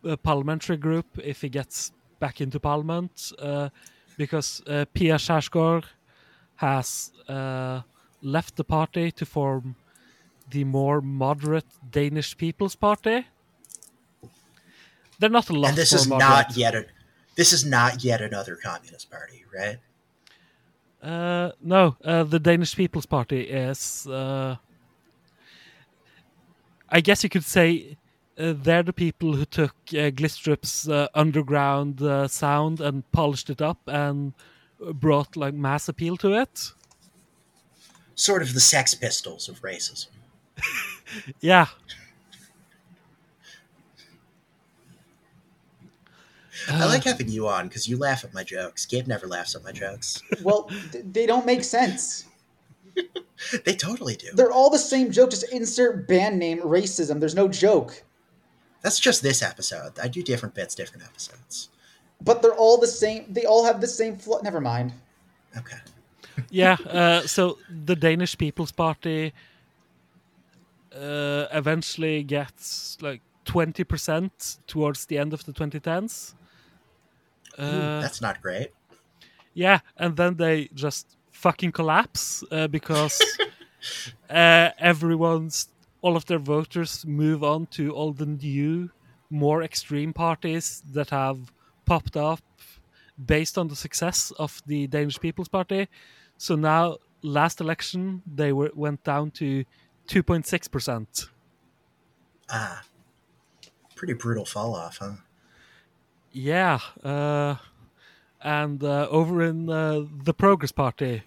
uh, 0.06 0.16
parliamentary 0.18 0.78
group 0.78 1.06
if 1.24 1.42
he 1.42 1.50
gets 1.50 1.92
back 2.20 2.42
into 2.42 2.60
parliament 2.60 3.32
uh, 3.40 3.70
because 4.18 4.62
uh, 4.68 4.86
Pia 4.94 5.16
Kjaersgaard 5.16 5.86
has 6.56 7.12
left 8.22 8.56
the 8.56 8.64
party 8.64 9.12
to 9.12 9.26
form 9.26 9.76
the 10.50 10.64
more 10.64 11.02
moderate 11.02 11.66
Danish 11.92 12.38
People's 12.38 12.76
Party. 12.76 13.26
They're 15.20 15.30
not 15.30 15.50
a 15.50 15.54
lot 15.54 15.70
and 15.70 15.78
this 15.78 15.92
more 15.92 16.02
is 16.02 16.08
moderate. 16.08 16.30
not 16.30 16.58
yet 16.58 16.76
a 16.76 16.86
this 17.36 17.54
is 17.54 17.64
not 17.64 18.04
yet 18.04 18.20
another 18.20 18.56
communist 18.56 19.12
party, 19.12 19.46
right? 19.54 19.78
Uh, 21.02 21.52
no, 21.62 21.96
uh, 22.04 22.24
the 22.24 22.40
Danish 22.40 22.76
People's 22.76 23.06
Party 23.06 23.42
is. 23.42 24.08
Uh, 24.08 24.58
I 26.90 27.02
guess 27.02 27.24
you 27.24 27.30
could 27.30 27.44
say 27.44 27.98
uh, 28.40 28.54
they're 28.56 28.82
the 28.82 28.94
people 28.94 29.34
who 29.34 29.46
took 29.46 29.76
uh, 29.90 30.10
Glistrup's 30.10 30.90
uh, 30.90 31.08
underground 31.14 32.02
uh, 32.02 32.28
sound 32.28 32.82
and 32.82 33.10
polished 33.12 33.52
it 33.52 33.62
up 33.62 33.80
and 33.86 34.34
brought 34.80 35.36
like 35.36 35.54
mass 35.54 35.88
appeal 35.88 36.18
to 36.18 36.34
it. 36.34 36.72
Sort 38.16 38.42
of 38.42 38.56
the 38.56 38.60
Sex 38.60 38.96
Pistols 38.96 39.48
of 39.48 39.62
racism. 39.62 40.08
Yeah. 41.40 41.68
I 46.70 46.84
Uh. 46.84 46.88
like 46.88 47.04
having 47.04 47.30
you 47.30 47.48
on 47.48 47.68
because 47.68 47.88
you 47.88 47.98
laugh 47.98 48.24
at 48.24 48.34
my 48.34 48.44
jokes. 48.44 48.86
Gabe 48.86 49.08
never 49.08 49.28
laughs 49.28 49.56
at 49.56 49.64
my 49.64 49.72
jokes. 49.72 50.22
Well, 50.44 50.70
th- 50.92 51.06
they 51.12 51.26
don't 51.26 51.46
make 51.46 51.64
sense. 51.64 52.26
They 53.66 53.76
totally 53.76 54.16
do. 54.16 54.30
They're 54.34 54.52
all 54.52 54.72
the 54.72 54.80
same 54.80 55.12
joke. 55.12 55.30
Just 55.30 55.44
insert 55.54 56.08
band 56.08 56.40
name 56.40 56.60
racism. 56.62 57.20
There's 57.20 57.36
no 57.36 57.48
joke. 57.48 58.04
That's 58.82 59.00
just 59.00 59.22
this 59.22 59.44
episode. 59.44 60.00
I 60.02 60.08
do 60.08 60.24
different 60.24 60.56
bits, 60.56 60.74
different 60.74 61.04
episodes. 61.04 61.70
But 62.20 62.42
they're 62.42 62.56
all 62.56 62.80
the 62.80 62.88
same. 62.88 63.26
They 63.30 63.46
all 63.46 63.64
have 63.64 63.80
the 63.80 63.86
same 63.88 64.18
flaw. 64.18 64.40
Never 64.42 64.60
mind. 64.60 64.92
Okay. 65.56 65.78
yeah. 66.50 66.78
Uh, 66.90 67.22
so 67.28 67.60
the 67.70 67.96
Danish 67.96 68.36
People's 68.36 68.72
Party 68.72 69.34
uh, 70.98 71.48
eventually 71.52 72.24
gets 72.24 72.98
like 73.02 73.22
twenty 73.46 73.84
percent 73.84 74.58
towards 74.68 75.06
the 75.06 75.18
end 75.18 75.34
of 75.34 75.46
the 75.46 75.54
2010s. 75.54 76.34
Ooh, 77.60 77.64
Uh, 77.64 78.02
that's 78.02 78.22
not 78.22 78.42
great. 78.42 78.70
yeah, 79.54 79.80
and 79.98 80.16
then 80.18 80.36
they 80.38 80.70
just 80.74 81.18
fucking 81.32 81.72
collapse 81.72 82.44
uh, 82.52 82.68
because 82.68 83.20
uh, 84.30 84.70
everyone's 84.80 85.70
all 86.02 86.16
of 86.16 86.26
their 86.26 86.40
voters 86.40 87.06
move 87.06 87.44
on 87.44 87.66
to 87.68 87.92
all 87.92 88.12
the 88.14 88.26
new, 88.26 88.90
more 89.30 89.64
extreme 89.64 90.14
parties 90.14 90.84
that 90.94 91.10
have 91.10 91.38
popped 91.86 92.16
up 92.16 92.42
based 93.26 93.58
on 93.58 93.68
the 93.68 93.76
success 93.76 94.32
of 94.38 94.62
the 94.68 94.86
Danish 94.88 95.20
People's 95.20 95.48
Party. 95.50 95.88
So 96.38 96.56
now, 96.56 96.98
last 97.24 97.60
election, 97.62 98.22
they 98.36 98.54
were 98.54 98.72
went 98.76 99.04
down 99.04 99.32
to 99.32 99.66
two 100.08 100.24
point 100.24 100.46
six 100.48 100.68
percent. 100.68 101.26
Ah. 102.50 102.84
Pretty 103.96 104.14
brutal 104.14 104.46
fall 104.46 104.76
off, 104.76 104.98
huh? 105.00 105.14
Yeah, 106.32 106.80
uh, 107.04 107.56
and 108.42 108.84
uh, 108.84 109.08
over 109.10 109.42
in 109.44 109.70
uh, 109.70 110.04
the 110.24 110.34
Progress 110.34 110.72
Party, 110.72 111.24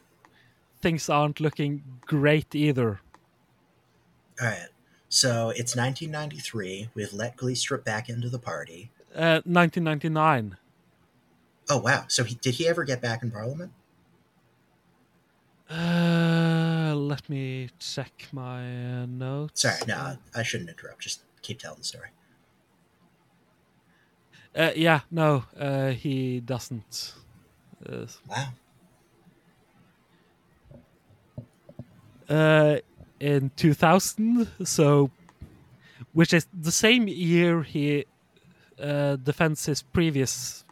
things 0.81 1.09
aren't 1.09 1.41
looking 1.41 1.83
great 2.07 2.55
either. 2.55 3.01
All 4.41 4.47
right. 4.47 4.69
So 5.09 5.51
it's 5.51 5.75
1993. 5.75 6.91
We've 6.95 7.13
let 7.13 7.37
Glistrup 7.37 7.85
back 7.85 8.09
into 8.09 8.29
the 8.29 8.39
party. 8.39 8.93
Uh, 9.13 9.43
1999. 9.45 10.57
Oh 11.69 11.79
wow! 11.79 12.05
So 12.09 12.25
he 12.25 12.37
did 12.37 12.55
he 12.55 12.69
ever 12.69 12.85
get 12.85 13.01
back 13.01 13.23
in 13.23 13.31
Parliament? 13.31 13.73
Uh, 15.71 16.93
let 16.97 17.29
me 17.29 17.71
check 17.79 18.29
my 18.33 19.03
uh, 19.03 19.07
notes. 19.07 19.63
Sorry, 19.63 19.79
no, 19.87 20.19
I 20.35 20.43
shouldn't 20.43 20.69
interrupt. 20.69 21.03
Just 21.03 21.23
keep 21.43 21.61
telling 21.61 21.79
the 21.79 21.85
story. 21.85 22.09
Uh, 24.55 24.73
yeah, 24.75 25.01
no, 25.11 25.45
uh, 25.57 25.91
he 25.91 26.41
doesn't. 26.41 27.15
Uh, 27.89 28.07
Wow. 28.29 28.53
uh, 32.29 32.79
in 33.19 33.51
2000, 33.57 34.49
so 34.65 35.11
which 36.13 36.33
is 36.33 36.47
the 36.53 36.73
same 36.73 37.09
year 37.09 37.63
he 37.63 38.07
uh, 38.81 39.17
defends 39.17 39.67
his 39.67 39.83
previous 39.83 40.65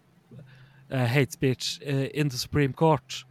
uh, 0.90 1.06
hate 1.06 1.32
speech 1.32 1.80
uh, 1.86 1.90
in 1.90 2.28
the 2.28 2.36
Supreme 2.36 2.72
Court. 2.72 3.24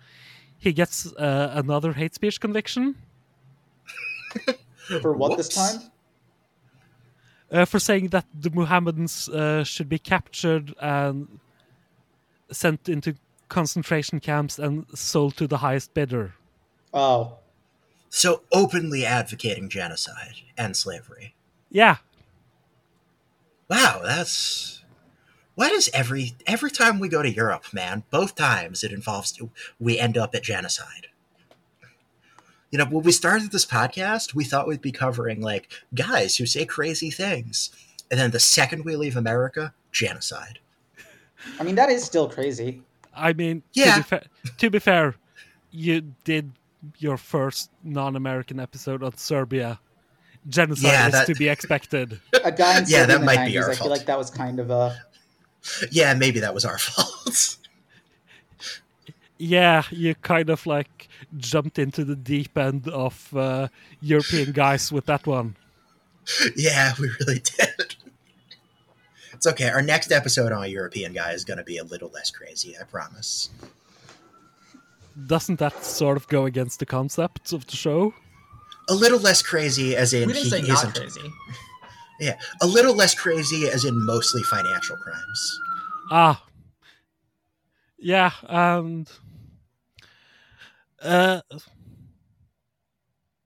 He 0.67 0.73
gets 0.73 1.13
uh, 1.13 1.51
another 1.55 1.93
hate 1.93 2.13
speech 2.13 2.41
conviction 2.41 2.95
For 5.01 5.13
what 5.13 5.37
this 5.37 5.47
time? 5.47 5.79
uh, 7.49 7.63
for 7.63 7.79
saying 7.79 8.09
that 8.09 8.25
the 8.37 8.49
Mohammedans 8.49 9.29
uh, 9.29 9.63
should 9.63 9.87
be 9.87 9.97
captured 9.97 10.73
and 10.81 11.39
sent 12.51 12.89
into 12.89 13.15
concentration 13.47 14.19
camps 14.19 14.59
and 14.59 14.85
sold 14.93 15.37
to 15.37 15.47
the 15.47 15.59
highest 15.59 15.93
bidder. 15.93 16.33
Oh, 16.93 17.37
So 18.09 18.41
openly 18.51 19.05
advocating 19.05 19.69
genocide 19.69 20.35
and 20.57 20.75
slavery. 20.75 21.33
Yeah, 21.71 21.97
Wow, 23.69 24.01
that's 24.03 24.83
why 25.57 25.69
does 25.69 25.89
every 25.91 26.33
every 26.45 26.69
time 26.69 26.99
we 26.99 27.09
go 27.09 27.23
to 27.23 27.31
Europe, 27.33 27.73
man, 27.73 28.03
both 28.11 28.35
times 28.35 28.83
it 28.83 28.91
involves 28.91 29.39
we 29.79 29.97
end 29.97 30.15
up 30.15 30.35
at 30.35 30.43
genocide. 30.43 31.07
You 32.69 32.77
know, 32.77 32.85
when 32.85 33.03
we 33.03 33.11
started 33.11 33.51
this 33.51 33.65
podcast, 33.65 34.35
we 34.35 34.43
thought 34.43 34.67
we'd 34.67 34.81
be 34.83 34.91
covering 34.91 35.41
like 35.41 35.67
guys 35.95 36.35
who 36.37 36.45
say 36.45 36.63
crazy 36.65 37.09
things. 37.09 37.71
And 38.11 38.19
then 38.19 38.29
the 38.29 38.39
second 38.39 38.85
we 38.85 38.95
leave 38.95 39.17
America, 39.17 39.73
genocide. 39.91 40.59
I 41.59 41.63
mean 41.63 41.73
that 41.73 41.89
is 41.89 42.03
still 42.03 42.29
crazy. 42.29 42.83
I 43.15 43.33
mean, 43.33 43.63
Yeah. 43.73 43.95
to, 43.95 43.97
be 43.97 44.03
fa- 44.03 44.25
to 44.59 44.69
be 44.69 44.77
fair, 44.79 45.15
you 45.71 46.13
did 46.23 46.51
your 46.99 47.17
first 47.17 47.71
non-American 47.83 48.59
episode 48.59 49.01
on 49.01 49.17
Serbia. 49.17 49.79
Genocide 50.47 50.83
Yeah, 50.91 51.07
is 51.07 51.13
that- 51.13 51.25
to 51.27 51.33
be 51.33 51.49
expected. 51.49 52.19
A 52.43 52.51
guy 52.51 52.77
in 52.77 52.85
Yeah, 52.87 53.07
that 53.07 53.15
in 53.15 53.19
the 53.21 53.25
might 53.25 53.47
be 53.47 53.53
90s, 53.53 53.63
our 53.63 53.71
I 53.71 53.75
feel 53.75 53.89
like 53.89 54.05
that 54.05 54.17
was 54.19 54.29
kind 54.29 54.59
of 54.59 54.69
a. 54.69 54.95
Yeah, 55.91 56.13
maybe 56.13 56.39
that 56.39 56.53
was 56.53 56.65
our 56.65 56.77
fault. 56.87 57.57
yeah, 59.37 59.83
you 59.91 60.15
kind 60.15 60.49
of 60.49 60.65
like 60.65 61.07
jumped 61.37 61.77
into 61.79 62.03
the 62.05 62.15
deep 62.15 62.57
end 62.57 62.87
of 62.87 63.35
uh, 63.35 63.67
European 64.01 64.51
guys 64.51 64.91
with 64.91 65.05
that 65.07 65.27
one. 65.27 65.55
yeah, 66.55 66.93
we 66.99 67.09
really 67.19 67.39
did. 67.57 67.95
It's 69.33 69.45
okay. 69.45 69.69
Our 69.69 69.83
next 69.83 70.11
episode 70.11 70.51
on 70.51 70.63
a 70.63 70.67
European 70.67 71.13
guy 71.13 71.31
is 71.33 71.45
going 71.45 71.57
to 71.59 71.63
be 71.63 71.77
a 71.77 71.83
little 71.83 72.09
less 72.09 72.31
crazy, 72.31 72.75
I 72.79 72.83
promise. 72.85 73.49
Doesn't 75.27 75.59
that 75.59 75.83
sort 75.83 76.17
of 76.17 76.27
go 76.27 76.45
against 76.45 76.79
the 76.79 76.85
concept 76.85 77.53
of 77.53 77.65
the 77.67 77.75
show? 77.75 78.13
A 78.89 78.95
little 78.95 79.19
less 79.19 79.41
crazy 79.41 79.95
as 79.95 80.13
in 80.13 80.27
We 80.27 80.33
didn't 80.33 80.43
he 80.45 80.49
say 80.49 80.61
not 80.61 80.77
isn't 80.77 80.95
crazy. 80.95 81.31
Yeah, 82.19 82.37
a 82.61 82.67
little 82.67 82.95
less 82.95 83.13
crazy 83.13 83.67
as 83.67 83.85
in 83.85 84.05
mostly 84.05 84.43
financial 84.43 84.97
crimes. 84.97 85.59
Ah, 86.09 86.43
yeah, 87.99 88.31
and 88.47 89.09
uh, 91.01 91.41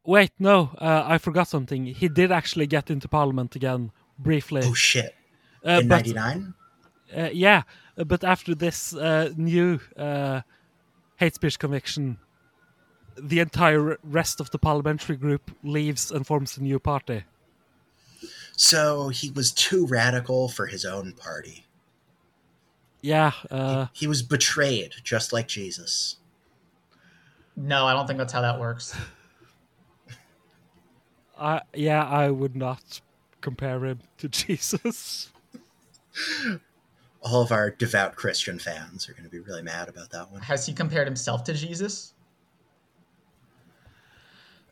wait, 0.06 0.32
no, 0.40 0.72
uh, 0.78 1.04
I 1.06 1.18
forgot 1.18 1.48
something. 1.48 1.86
He 1.88 2.08
did 2.08 2.32
actually 2.32 2.68
get 2.68 2.90
into 2.90 3.08
Parliament 3.08 3.56
again 3.56 3.92
briefly. 4.18 4.62
Oh 4.64 4.74
shit! 4.74 5.16
uh, 5.66 5.80
In 5.82 5.88
but 5.88 6.06
'99. 6.08 6.54
uh, 7.16 7.30
yeah, 7.34 7.64
but 7.96 8.24
after 8.24 8.56
this 8.56 8.94
uh, 8.96 9.32
new 9.36 9.80
uh, 9.98 10.42
hate 11.18 11.36
speech 11.36 11.60
conviction, 11.60 12.18
the 13.18 13.40
entire 13.40 13.98
rest 14.04 14.40
of 14.40 14.52
the 14.52 14.60
parliamentary 14.60 15.18
group 15.18 15.52
leaves 15.64 16.12
and 16.12 16.26
forms 16.26 16.58
a 16.58 16.64
new 16.64 16.80
party. 16.80 17.24
So 18.56 19.10
he 19.10 19.32
was 19.32 19.52
too 19.52 19.88
radical 19.88 20.48
for 20.50 20.68
his 20.68 20.86
own 20.86 21.14
party. 21.14 21.66
Yeah, 23.02 23.32
uh, 23.50 23.88
He 23.94 24.06
was 24.06 24.22
betrayed, 24.22 24.94
just 25.04 25.34
like 25.34 25.48
Jesus. 25.48 26.18
No, 27.56 27.88
I 27.88 27.94
don't 27.94 28.06
think 28.06 28.18
that's 28.18 28.34
how 28.34 28.42
that 28.42 28.60
works. 28.60 28.96
I 31.40 31.62
yeah, 31.74 32.06
I 32.06 32.30
would 32.30 32.56
not 32.56 33.02
compare 33.42 33.84
him 33.84 34.00
to 34.20 34.30
Jesus. 34.30 35.32
All 37.24 37.42
of 37.42 37.52
our 37.52 37.72
devout 37.72 38.16
Christian 38.16 38.60
fans 38.60 39.10
are 39.10 39.14
going 39.14 39.24
to 39.24 39.30
be 39.30 39.40
really 39.40 39.64
mad 39.64 39.90
about 39.90 40.12
that 40.12 40.32
one. 40.32 40.42
Has 40.42 40.66
he 40.66 40.74
compared 40.74 41.08
himself 41.08 41.44
to 41.46 41.54
Jesus? 41.54 42.14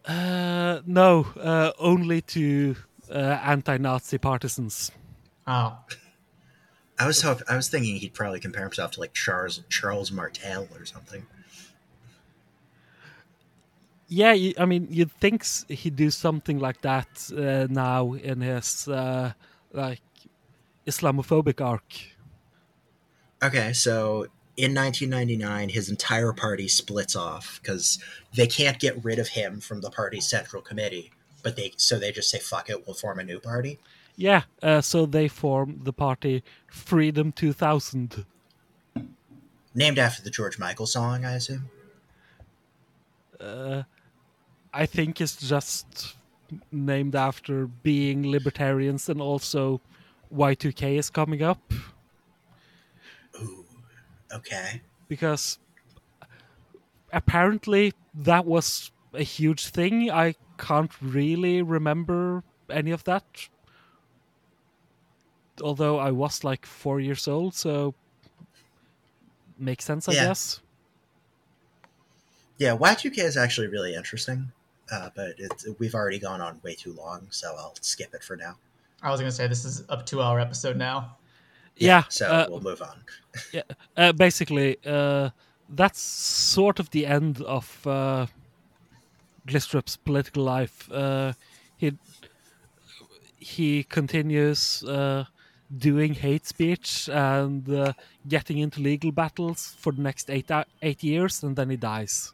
Uh, 0.06 0.82
no, 0.86 1.28
uh, 1.40 1.72
only 1.80 2.22
to 2.22 2.76
uh, 3.12 3.40
anti-Nazi 3.44 4.18
partisans. 4.18 4.92
Oh, 5.48 5.78
I 6.98 7.08
was 7.08 7.22
hope- 7.22 7.44
I 7.48 7.56
was 7.56 7.70
thinking 7.70 7.96
he'd 7.98 8.14
probably 8.14 8.40
compare 8.40 8.64
himself 8.64 8.92
to 8.92 9.00
like 9.00 9.14
Charles 9.14 9.62
Charles 9.70 10.12
Martel 10.12 10.68
or 10.76 10.86
something. 10.86 11.26
Yeah, 14.08 14.34
you- 14.34 14.54
I 14.58 14.66
mean, 14.66 14.88
you'd 14.90 15.12
think 15.12 15.46
he'd 15.70 15.96
do 15.96 16.10
something 16.10 16.60
like 16.60 16.82
that 16.82 17.08
uh, 17.36 17.68
now 17.70 18.14
in 18.14 18.42
his 18.42 18.88
uh, 18.88 19.34
like 19.72 20.02
Islamophobic 20.88 21.62
arc. 21.62 21.94
Okay, 23.42 23.72
so 23.74 24.24
in 24.58 24.74
1999, 24.74 25.70
his 25.70 25.90
entire 25.90 26.34
party 26.34 26.68
splits 26.68 27.16
off 27.16 27.60
because 27.62 28.00
they 28.36 28.48
can't 28.48 28.80
get 28.80 29.02
rid 29.06 29.20
of 29.20 29.30
him 29.30 29.62
from 29.62 29.80
the 29.82 29.90
party's 29.92 30.28
central 30.28 30.62
committee. 30.62 31.12
But 31.42 31.56
they 31.56 31.74
so 31.78 31.98
they 31.98 32.12
just 32.12 32.30
say 32.30 32.40
fuck 32.40 32.70
it, 32.70 32.86
we'll 32.86 32.96
form 32.96 33.20
a 33.20 33.24
new 33.24 33.40
party. 33.40 33.80
Yeah, 34.16 34.44
uh, 34.62 34.82
so 34.82 35.06
they 35.06 35.30
form 35.30 35.80
the 35.84 35.94
party 35.94 36.44
Freedom 36.68 37.32
2000. 37.32 38.26
Named 39.74 40.00
after 40.00 40.22
the 40.22 40.30
George 40.30 40.60
Michael 40.60 40.88
song, 40.88 41.24
I 41.24 41.36
assume. 41.36 41.70
Uh, 43.40 43.84
I 44.74 44.86
think 44.86 45.22
it's 45.22 45.38
just 45.38 46.16
named 46.72 47.16
after 47.16 47.68
being 47.68 48.30
libertarians 48.30 49.08
and 49.08 49.22
also 49.22 49.80
Y2K 50.34 50.98
is 50.98 51.10
coming 51.10 51.42
up 51.42 51.72
Ooh, 53.40 53.66
okay. 54.34 54.82
because 55.08 55.60
apparently 57.14 57.94
that 58.14 58.46
was 58.46 58.92
a 59.14 59.24
huge 59.24 59.68
thing. 59.68 60.12
I 60.12 60.36
can't 60.60 60.92
really 61.02 61.62
remember 61.62 62.44
any 62.70 62.92
of 62.92 63.04
that. 63.06 63.24
Although 65.62 65.98
I 65.98 66.12
was 66.12 66.44
like 66.44 66.66
four 66.66 67.00
years 67.00 67.28
old, 67.28 67.54
so 67.56 67.94
makes 69.58 69.86
sense, 69.86 70.08
I 70.08 70.14
Yeah. 70.14 70.26
guess. 70.28 70.62
Yeah, 72.58 72.76
Y2K 72.76 73.20
is 73.20 73.38
actually 73.38 73.68
really 73.68 73.96
interesting, 73.96 74.52
uh, 74.92 75.10
but 75.16 75.36
it's, 75.38 75.66
we've 75.80 75.96
already 75.96 76.20
gone 76.20 76.42
on 76.42 76.60
way 76.64 76.76
too 76.76 76.94
long, 76.94 77.28
so 77.30 77.56
I'll 77.58 77.76
skip 77.82 78.14
it 78.14 78.24
for 78.24 78.36
now. 78.36 78.58
I 79.02 79.12
was 79.12 79.20
gonna 79.22 79.32
say 79.32 79.48
this 79.48 79.64
is 79.66 79.84
a 79.90 80.02
two-hour 80.04 80.40
episode 80.40 80.76
now. 80.76 81.18
Yeah, 81.78 82.04
So 82.10 82.26
uh, 82.28 82.46
we'll 82.50 82.60
move 82.62 82.82
on. 82.82 83.64
Uh, 83.96 84.12
basically, 84.12 84.78
uh, 84.86 85.30
that's 85.70 86.02
sort 86.02 86.80
of 86.80 86.90
the 86.92 87.06
end 87.06 87.42
of 87.42 87.88
uh, 87.88 88.28
Glistrup's 89.50 89.98
political 89.98 90.44
life. 90.44 90.90
Uh, 90.92 91.34
he 91.78 91.94
he 93.38 93.84
continues 93.84 94.84
uh, 94.84 95.26
doing 95.76 96.14
hate 96.14 96.46
speech 96.46 97.10
and 97.10 97.70
uh, 97.70 97.94
getting 98.28 98.58
into 98.58 98.82
legal 98.82 99.12
battles 99.12 99.76
for 99.78 99.92
the 99.94 100.02
next 100.02 100.30
eight 100.30 100.50
eight 100.82 101.04
years, 101.04 101.44
and 101.44 101.56
then 101.56 101.70
he 101.70 101.78
dies. 101.78 102.34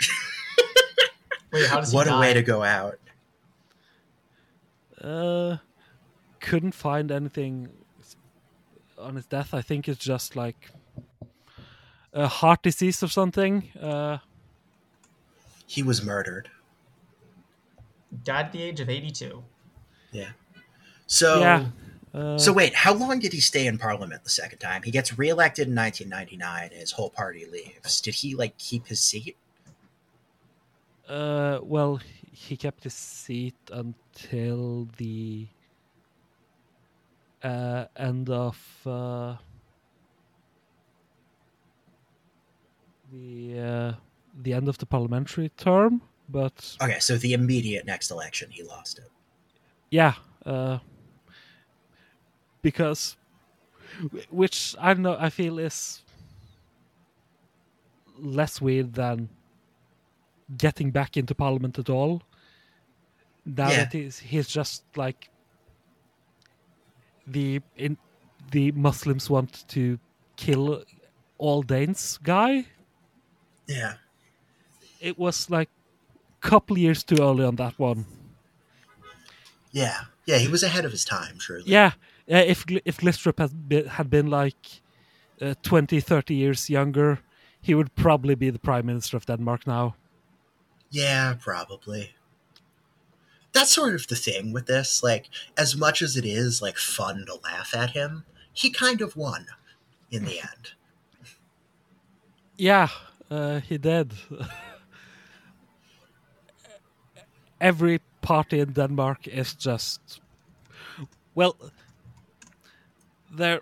Wait, 1.52 1.66
how 1.68 1.80
does 1.80 1.92
he 1.92 1.96
What 1.96 2.06
a 2.06 2.10
die? 2.10 2.20
way 2.20 2.34
to 2.34 2.42
go 2.42 2.62
out. 2.62 2.98
Uh, 5.00 5.56
couldn't 6.40 6.72
find 6.74 7.10
anything 7.10 7.68
on 8.98 9.16
his 9.16 9.26
death. 9.26 9.52
I 9.52 9.62
think 9.62 9.88
it's 9.88 10.04
just 10.04 10.36
like 10.36 10.70
a 12.12 12.28
heart 12.28 12.62
disease 12.62 13.02
or 13.02 13.08
something. 13.08 13.68
Uh, 13.80 14.18
He 15.72 15.82
was 15.82 16.04
murdered. 16.04 16.50
Died 18.24 18.44
at 18.46 18.52
the 18.52 18.62
age 18.62 18.78
of 18.80 18.90
82. 18.90 19.42
Yeah. 20.10 20.32
So 21.06 21.40
yeah. 21.40 21.66
Uh, 22.12 22.36
So 22.36 22.52
wait, 22.52 22.74
how 22.74 22.92
long 22.92 23.20
did 23.20 23.32
he 23.32 23.40
stay 23.40 23.66
in 23.66 23.78
Parliament 23.78 24.22
the 24.22 24.28
second 24.28 24.58
time? 24.58 24.82
He 24.82 24.90
gets 24.90 25.16
reelected 25.16 25.68
in 25.68 25.74
1999, 25.74 26.64
and 26.72 26.78
his 26.78 26.92
whole 26.92 27.08
party 27.08 27.46
leaves. 27.46 28.02
Did 28.02 28.16
he 28.16 28.34
like 28.34 28.58
keep 28.58 28.86
his 28.86 29.00
seat? 29.00 29.34
Uh, 31.08 31.60
well, 31.62 32.00
he 32.30 32.54
kept 32.54 32.84
his 32.84 32.92
seat 32.92 33.56
until 33.70 34.90
the 34.98 35.46
uh, 37.42 37.86
end 37.96 38.28
of 38.28 38.58
uh, 38.84 39.36
the 43.10 43.58
uh, 43.58 43.92
the 44.42 44.52
end 44.52 44.68
of 44.68 44.78
the 44.78 44.86
parliamentary 44.86 45.48
term. 45.56 46.02
But 46.28 46.76
Okay, 46.80 46.98
so 47.00 47.16
the 47.18 47.32
immediate 47.34 47.84
next 47.86 48.10
election, 48.10 48.50
he 48.50 48.62
lost 48.62 48.98
it. 48.98 49.10
yeah, 49.90 50.14
uh, 50.46 50.78
because 52.62 53.16
which 54.30 54.74
I 54.80 54.94
know, 54.94 55.16
I 55.18 55.28
feel 55.30 55.58
is 55.58 56.02
less 58.18 58.60
weird 58.60 58.94
than 58.94 59.28
getting 60.56 60.90
back 60.90 61.16
into 61.16 61.34
parliament 61.34 61.78
at 61.78 61.90
all. 61.90 62.22
Now 63.44 63.70
Yeah. 63.70 63.84
that 63.84 63.92
he's, 63.92 64.18
he's 64.18 64.48
just 64.48 64.84
like 64.96 65.28
the 67.26 67.60
in 67.76 67.96
the 68.50 68.72
Muslims 68.72 69.28
want 69.30 69.66
to 69.68 69.98
kill 70.36 70.84
all 71.38 71.62
Danes 71.62 72.18
guy. 72.22 72.66
Yeah. 73.66 73.94
It 75.02 75.18
was 75.18 75.50
like 75.50 75.68
a 76.42 76.48
couple 76.48 76.78
years 76.78 77.02
too 77.02 77.16
early 77.20 77.44
on 77.44 77.56
that 77.56 77.78
one. 77.78 78.06
Yeah. 79.72 80.04
Yeah, 80.24 80.38
he 80.38 80.48
was 80.48 80.62
ahead 80.62 80.84
of 80.84 80.92
his 80.92 81.04
time, 81.04 81.38
truly. 81.38 81.64
Yeah, 81.66 81.92
uh, 82.30 82.36
if 82.36 82.64
if 82.84 82.98
Glistrup 82.98 83.38
had 83.38 83.68
been, 83.68 83.86
had 83.86 84.08
been 84.08 84.28
like 84.28 84.82
uh, 85.40 85.54
20, 85.62 86.00
30 86.00 86.34
years 86.34 86.70
younger, 86.70 87.18
he 87.60 87.74
would 87.74 87.94
probably 87.94 88.34
be 88.34 88.50
the 88.50 88.58
prime 88.58 88.86
minister 88.86 89.16
of 89.16 89.26
Denmark 89.26 89.66
now. 89.66 89.96
Yeah, 90.90 91.34
probably. 91.40 92.14
That's 93.52 93.72
sort 93.72 93.94
of 93.94 94.06
the 94.06 94.14
thing 94.16 94.52
with 94.52 94.66
this. 94.66 95.02
Like, 95.02 95.28
as 95.58 95.76
much 95.76 96.02
as 96.02 96.16
it 96.16 96.24
is 96.24 96.62
like 96.62 96.78
fun 96.78 97.24
to 97.26 97.40
laugh 97.42 97.74
at 97.74 97.90
him, 97.90 98.24
he 98.52 98.70
kind 98.70 99.00
of 99.00 99.16
won 99.16 99.46
in 100.10 100.24
the 100.24 100.38
end. 100.38 100.74
Yeah, 102.56 102.88
uh, 103.30 103.60
he 103.60 103.78
did. 103.78 104.12
Every 107.62 108.00
party 108.22 108.60
in 108.60 108.72
Denmark 108.72 109.26
is 109.28 109.54
just 109.54 110.20
well, 111.34 111.56
their 113.30 113.60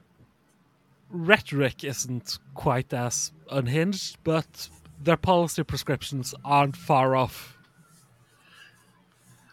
rhetoric 1.10 1.84
isn't 1.84 2.38
quite 2.54 2.92
as 2.92 3.32
unhinged, 3.50 4.16
but 4.24 4.68
their 5.02 5.16
policy 5.16 5.62
prescriptions 5.62 6.34
aren't 6.44 6.76
far 6.76 7.14
off. 7.16 7.56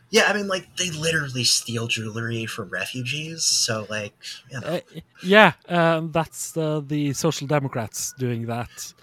Yeah, 0.09 0.23
I 0.27 0.33
mean, 0.33 0.47
like 0.47 0.77
they 0.77 0.89
literally 0.89 1.43
steal 1.43 1.87
jewelry 1.87 2.45
from 2.45 2.69
refugees. 2.69 3.43
So, 3.43 3.85
like, 3.89 4.13
you 4.49 4.59
know, 4.61 4.67
Uh, 4.67 4.79
yeah, 5.21 5.51
um, 5.67 6.11
that's 6.11 6.55
uh, 6.55 6.81
the 6.87 7.13
Social 7.13 7.47
Democrats 7.47 8.13
doing 8.17 8.45
that. 8.47 8.93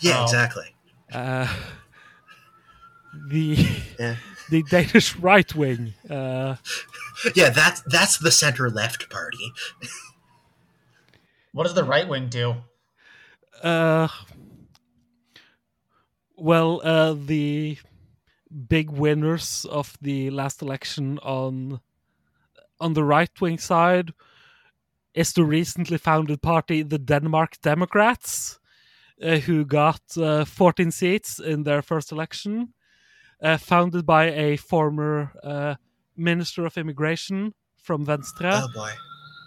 yeah, 0.00 0.20
Oh. 0.20 0.22
exactly. 0.24 0.74
Uh, 1.12 1.46
the 3.28 3.56
Yeah, 3.98 4.16
the 4.50 4.62
Danish 4.64 5.16
right 5.16 5.54
wing. 5.54 5.94
Uh, 6.08 6.56
yeah. 7.34 7.50
That's 7.50 7.82
that's 7.82 8.18
the 8.18 8.30
center 8.30 8.70
left 8.70 9.10
party. 9.10 9.52
What 11.52 11.64
does 11.64 11.74
the 11.74 11.84
right 11.84 12.08
wing 12.08 12.28
do? 12.28 12.56
uh, 13.62 14.08
well, 16.36 16.80
uh, 16.84 17.14
the 17.14 17.78
big 18.68 18.90
winners 18.90 19.64
of 19.70 19.96
the 20.00 20.30
last 20.30 20.62
election 20.62 21.18
on 21.22 21.80
on 22.80 22.92
the 22.94 23.04
right 23.04 23.30
wing 23.40 23.58
side 23.58 24.12
is 25.14 25.32
the 25.32 25.44
recently 25.44 25.96
founded 25.96 26.42
party, 26.42 26.82
the 26.82 26.98
Denmark 26.98 27.60
Democrats, 27.62 28.58
uh, 29.22 29.36
who 29.36 29.64
got 29.64 30.02
uh, 30.18 30.44
14 30.44 30.90
seats 30.90 31.38
in 31.38 31.62
their 31.62 31.82
first 31.82 32.10
election, 32.10 32.73
founded 33.58 34.04
by 34.06 34.24
a 34.30 34.56
former 34.56 35.32
uh, 35.42 35.74
minister 36.16 36.64
of 36.66 36.76
immigration 36.78 37.52
from 37.76 38.04
Venstre 38.04 38.50
Oh 38.52 38.68
boy. 38.74 38.92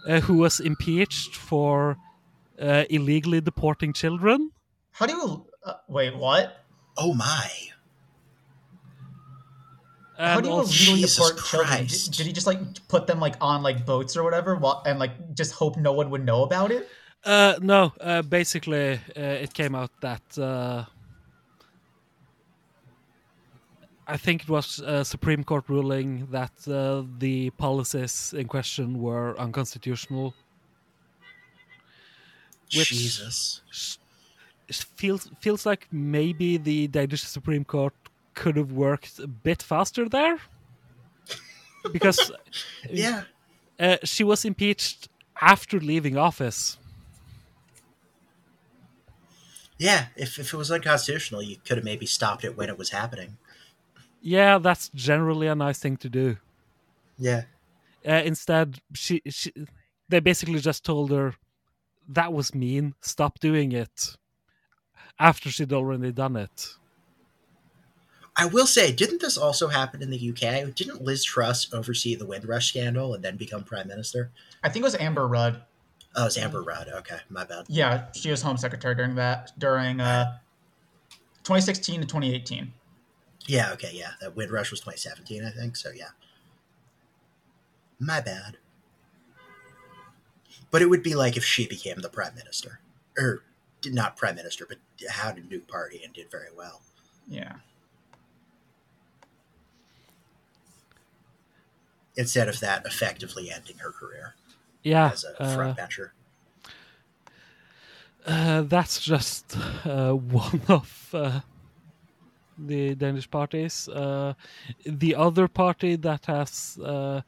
uh, 0.07 0.19
who 0.21 0.35
was 0.37 0.59
impeached 0.59 1.35
for 1.35 1.97
uh, 2.61 2.83
illegally 2.89 3.41
deporting 3.41 3.93
children. 3.93 4.51
How 4.91 5.05
do 5.07 5.13
you 5.13 5.45
uh, 5.65 5.73
wait? 5.87 6.15
What? 6.15 6.63
Oh 6.97 7.13
my. 7.13 7.49
How 10.17 10.41
do 10.41 10.49
you 10.49 10.53
also- 10.55 10.73
illegally 10.73 11.01
Jesus 11.01 11.15
deport 11.17 11.37
children? 11.45 11.85
Did, 11.85 12.11
did 12.17 12.25
he 12.25 12.33
just 12.33 12.47
like 12.47 12.59
put 12.87 13.05
them 13.07 13.19
like 13.19 13.35
on 13.41 13.61
like 13.61 13.85
boats 13.85 14.17
or 14.17 14.23
whatever, 14.23 14.55
wha- 14.55 14.81
and 14.85 14.97
like 14.99 15.13
just 15.35 15.53
hope 15.53 15.77
no 15.77 15.93
one 15.93 16.09
would 16.09 16.25
know 16.25 16.41
about 16.43 16.71
it? 16.71 16.87
uh, 17.25 17.55
no, 17.61 17.93
uh, 18.01 18.21
basically, 18.23 18.93
uh, 19.15 19.43
it 19.45 19.53
came 19.53 19.75
out 19.75 19.91
that 20.01 20.23
uh, 20.39 20.85
I 24.07 24.15
think 24.17 24.43
it 24.43 24.49
was 24.49 24.79
a 24.79 25.03
Supreme 25.03 25.43
Court 25.43 25.65
ruling 25.67 26.27
that 26.31 26.51
uh, 26.67 27.03
the 27.17 27.49
policies 27.51 28.33
in 28.37 28.47
question 28.47 29.01
were 29.01 29.37
unconstitutional. 29.37 30.33
Which- 32.75 32.89
Jesus. 32.89 33.61
it 34.67 34.75
feels 34.95 35.29
feels 35.39 35.65
like 35.65 35.87
maybe 35.91 36.57
the 36.57 36.87
Danish 36.87 37.23
Supreme 37.23 37.63
Court 37.65 37.93
could 38.33 38.57
have 38.57 38.71
worked 38.71 39.19
a 39.19 39.27
bit 39.27 39.61
faster 39.63 40.07
there. 40.09 40.37
Because 41.91 42.31
Yeah. 42.89 43.23
uh, 43.79 43.97
she 44.03 44.23
was 44.23 44.43
impeached 44.45 45.07
after 45.41 45.79
leaving 45.79 46.17
office. 46.17 46.77
Yeah. 49.77 50.07
If, 50.15 50.39
if 50.39 50.53
it 50.53 50.57
was 50.57 50.71
unconstitutional, 50.71 51.41
you 51.43 51.57
could 51.65 51.77
have 51.77 51.85
maybe 51.85 52.05
stopped 52.05 52.43
it 52.43 52.57
when 52.57 52.69
it 52.69 52.77
was 52.77 52.89
happening. 52.89 53.37
Yeah, 54.21 54.57
that's 54.57 54.89
generally 54.89 55.47
a 55.47 55.55
nice 55.55 55.79
thing 55.79 55.97
to 55.97 56.09
do. 56.09 56.37
Yeah. 57.17 57.43
Uh, 58.07 58.21
instead, 58.25 58.79
she, 58.93 59.21
she 59.27 59.51
they 60.09 60.19
basically 60.19 60.59
just 60.59 60.85
told 60.85 61.11
her 61.11 61.35
that 62.09 62.33
was 62.33 62.55
mean. 62.55 62.95
Stop 63.01 63.39
doing 63.39 63.71
it. 63.71 64.15
After 65.19 65.49
she'd 65.49 65.73
already 65.73 66.11
done 66.11 66.35
it. 66.35 66.75
I 68.39 68.45
will 68.45 68.67
say, 68.67 68.91
didn't 68.91 69.19
this 69.19 69.35
also 69.35 69.67
happen 69.67 70.03
in 70.03 70.11
the 70.11 70.29
UK? 70.29 70.73
Didn't 70.75 71.01
Liz 71.01 71.23
Truss 71.23 71.73
oversee 71.73 72.13
the 72.13 72.25
Windrush 72.25 72.69
scandal 72.69 73.15
and 73.15 73.23
then 73.23 73.35
become 73.35 73.63
prime 73.63 73.87
minister? 73.87 74.29
I 74.63 74.69
think 74.69 74.83
it 74.83 74.85
was 74.85 74.95
Amber 74.95 75.27
Rudd. 75.27 75.63
Oh, 76.15 76.27
it's 76.27 76.37
Amber 76.37 76.61
Rudd. 76.61 76.87
Okay, 76.87 77.17
my 77.29 77.45
bad. 77.45 77.65
Yeah, 77.67 78.05
she 78.13 78.29
was 78.29 78.43
home 78.43 78.57
secretary 78.57 78.93
during 78.93 79.15
that 79.15 79.57
during 79.57 79.99
uh, 79.99 80.37
2016 81.43 82.01
to 82.01 82.07
2018. 82.07 82.71
Yeah, 83.47 83.71
okay, 83.73 83.91
yeah. 83.93 84.11
That 84.21 84.35
Windrush 84.35 84.71
was 84.71 84.81
2017, 84.81 85.43
I 85.43 85.49
think. 85.49 85.75
So 85.75 85.89
yeah, 85.89 86.09
my 87.99 88.21
bad. 88.21 88.57
But 90.69 90.81
it 90.81 90.89
would 90.89 91.01
be 91.01 91.15
like 91.15 91.37
if 91.37 91.45
she 91.45 91.65
became 91.65 92.01
the 92.01 92.09
prime 92.09 92.35
minister, 92.35 92.81
or 93.17 93.43
not 93.85 94.17
prime 94.17 94.35
minister, 94.35 94.65
but 94.67 94.77
had 95.09 95.37
a 95.37 95.41
new 95.41 95.61
party 95.61 96.01
and 96.03 96.13
did 96.13 96.29
very 96.29 96.49
well. 96.55 96.81
Yeah. 97.27 97.53
Instead 102.17 102.49
of 102.49 102.59
that, 102.59 102.85
effectively 102.85 103.51
ending 103.51 103.77
her 103.77 103.91
career 103.91 104.35
Yeah, 104.83 105.11
as 105.13 105.23
a 105.23 105.41
uh, 105.41 105.55
frontbencher. 105.55 106.09
Uh, 108.25 108.63
that's 108.63 108.99
just 108.99 109.55
uh, 109.85 110.11
one 110.13 110.61
of 110.67 111.09
uh, 111.13 111.41
the 112.57 112.95
Danish 112.95 113.29
parties. 113.29 113.87
Uh, 113.89 114.33
the 114.85 115.15
other 115.15 115.47
party 115.47 115.95
that 115.95 116.25
has 116.25 116.77
uh, 116.83 117.21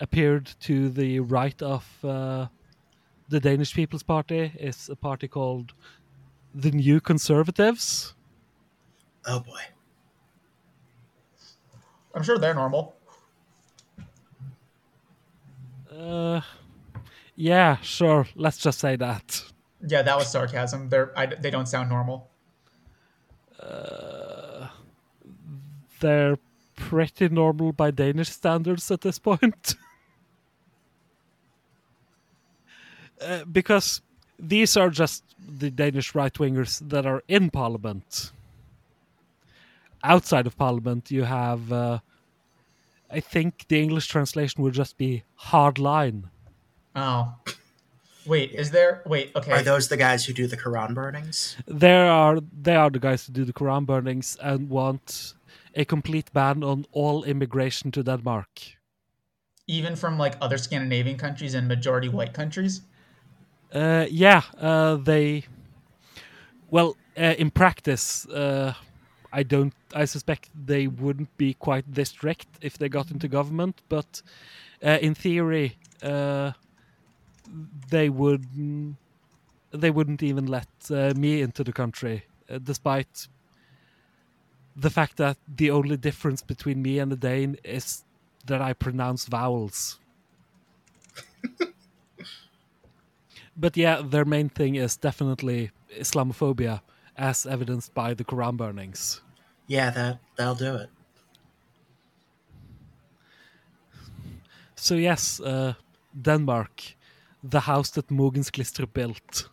appeared 0.00 0.50
to 0.60 0.88
the 0.88 1.20
right 1.20 1.60
of 1.62 1.86
uh, 2.04 2.46
the 3.28 3.40
Danish 3.40 3.74
People's 3.74 4.02
Party 4.02 4.52
is 4.58 4.88
a 4.88 4.96
party 4.96 5.28
called 5.28 5.72
the 6.54 6.70
New 6.70 7.00
Conservatives. 7.00 8.14
Oh 9.26 9.40
boy. 9.40 9.60
I'm 12.14 12.22
sure 12.22 12.38
they're 12.38 12.54
normal. 12.54 12.94
Uh, 15.90 16.40
yeah, 17.34 17.76
sure. 17.82 18.26
Let's 18.34 18.58
just 18.58 18.78
say 18.78 18.96
that. 18.96 19.42
Yeah, 19.86 20.02
that 20.02 20.16
was 20.16 20.30
sarcasm. 20.30 20.88
They're 20.88 21.12
I, 21.18 21.26
they 21.26 21.50
don't 21.50 21.66
sound 21.66 21.88
normal. 21.88 22.30
They're 26.00 26.38
pretty 26.76 27.28
normal 27.28 27.72
by 27.72 27.90
Danish 27.90 28.30
standards 28.30 28.90
at 28.90 29.00
this 29.00 29.18
point. 29.18 29.74
uh, 33.22 33.44
because 33.44 34.02
these 34.38 34.76
are 34.76 34.90
just 34.90 35.24
the 35.38 35.70
Danish 35.70 36.14
right 36.14 36.34
wingers 36.34 36.86
that 36.88 37.06
are 37.06 37.22
in 37.28 37.50
parliament. 37.50 38.32
Outside 40.02 40.46
of 40.46 40.56
parliament, 40.58 41.10
you 41.10 41.22
have. 41.24 41.72
Uh, 41.72 42.00
I 43.10 43.20
think 43.20 43.66
the 43.68 43.80
English 43.80 44.08
translation 44.08 44.62
would 44.62 44.74
just 44.74 44.98
be 44.98 45.22
hard 45.36 45.78
line. 45.78 46.30
Oh. 46.94 47.34
Wait, 48.26 48.52
is 48.52 48.70
there 48.70 49.02
wait, 49.06 49.30
okay. 49.36 49.52
Are 49.52 49.62
those 49.62 49.88
the 49.88 49.96
guys 49.96 50.24
who 50.24 50.32
do 50.32 50.46
the 50.46 50.56
Quran 50.56 50.94
burnings? 50.94 51.56
There 51.66 52.10
are 52.10 52.40
they 52.62 52.76
are 52.76 52.90
the 52.90 52.98
guys 52.98 53.26
who 53.26 53.32
do 53.32 53.44
the 53.44 53.52
Quran 53.52 53.84
burnings 53.86 54.36
and 54.40 54.70
want 54.70 55.34
a 55.74 55.84
complete 55.84 56.32
ban 56.32 56.62
on 56.62 56.86
all 56.92 57.24
immigration 57.24 57.90
to 57.92 58.02
Denmark. 58.02 58.76
even 59.66 59.96
from 59.96 60.18
like 60.18 60.36
other 60.40 60.58
Scandinavian 60.58 61.16
countries 61.16 61.54
and 61.54 61.68
majority 61.68 62.08
white 62.08 62.34
countries? 62.34 62.82
Uh, 63.72 64.06
yeah, 64.10 64.42
uh, 64.60 64.96
they. 64.96 65.44
Well, 66.70 66.96
uh, 67.16 67.34
in 67.38 67.50
practice, 67.50 68.26
uh, 68.26 68.74
I 69.32 69.42
don't. 69.42 69.74
I 69.94 70.04
suspect 70.04 70.50
they 70.66 70.86
wouldn't 70.86 71.36
be 71.36 71.54
quite 71.54 71.84
this 71.94 72.10
strict 72.10 72.48
if 72.60 72.78
they 72.78 72.88
got 72.88 73.10
into 73.10 73.28
government, 73.28 73.82
but 73.88 74.22
uh, 74.82 74.98
in 75.00 75.14
theory, 75.14 75.76
uh, 76.02 76.52
they 77.88 78.08
would. 78.08 78.44
They 79.70 79.90
wouldn't 79.90 80.22
even 80.22 80.46
let 80.46 80.68
uh, 80.90 81.14
me 81.16 81.42
into 81.42 81.64
the 81.64 81.72
country, 81.72 82.24
uh, 82.48 82.58
despite 82.62 83.26
the 84.76 84.90
fact 84.90 85.16
that 85.16 85.36
the 85.48 85.70
only 85.70 85.96
difference 85.96 86.42
between 86.42 86.82
me 86.82 86.98
and 86.98 87.10
the 87.10 87.16
Dane 87.16 87.56
is 87.64 88.04
that 88.46 88.60
I 88.60 88.72
pronounce 88.72 89.24
vowels. 89.26 89.98
but 93.56 93.76
yeah, 93.76 94.02
their 94.02 94.24
main 94.24 94.48
thing 94.48 94.74
is 94.76 94.96
definitely 94.96 95.70
Islamophobia, 95.98 96.80
as 97.16 97.46
evidenced 97.46 97.94
by 97.94 98.14
the 98.14 98.24
Quran 98.24 98.56
burnings. 98.56 99.20
Yeah, 99.66 99.90
that 99.90 100.18
that'll 100.36 100.54
do 100.54 100.74
it. 100.76 100.90
So 104.76 104.96
yes, 104.96 105.40
uh, 105.40 105.74
Denmark, 106.20 106.96
the 107.44 107.60
house 107.60 107.90
that 107.90 108.08
Mogens 108.08 108.50
Glistrup 108.50 108.92
built. 108.94 109.50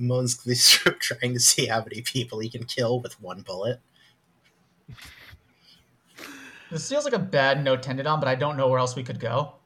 Mogens 0.00 0.40
Glistrup 0.42 0.98
trying 0.98 1.34
to 1.34 1.40
see 1.40 1.66
how 1.66 1.80
many 1.80 2.00
people 2.00 2.38
he 2.38 2.48
can 2.48 2.64
kill 2.64 3.00
with 3.00 3.20
one 3.20 3.42
bullet. 3.42 3.80
This 6.70 6.88
feels 6.88 7.04
like 7.04 7.12
a 7.12 7.18
bad 7.18 7.62
note 7.62 7.82
to 7.82 7.90
end 7.90 8.00
it 8.00 8.06
on, 8.06 8.18
but 8.18 8.28
I 8.28 8.34
don't 8.34 8.56
know 8.56 8.66
where 8.68 8.78
else 8.78 8.96
we 8.96 9.02
could 9.02 9.20
go. 9.20 9.56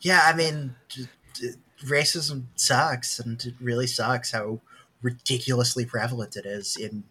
Yeah, 0.00 0.22
I 0.24 0.34
mean, 0.34 0.76
d- 0.88 1.08
d- 1.34 1.52
racism 1.84 2.44
sucks, 2.54 3.18
and 3.18 3.44
it 3.44 3.54
really 3.60 3.86
sucks 3.86 4.32
how 4.32 4.60
ridiculously 5.02 5.84
prevalent 5.84 6.36
it 6.36 6.46
is 6.46 6.76
in 6.76 7.04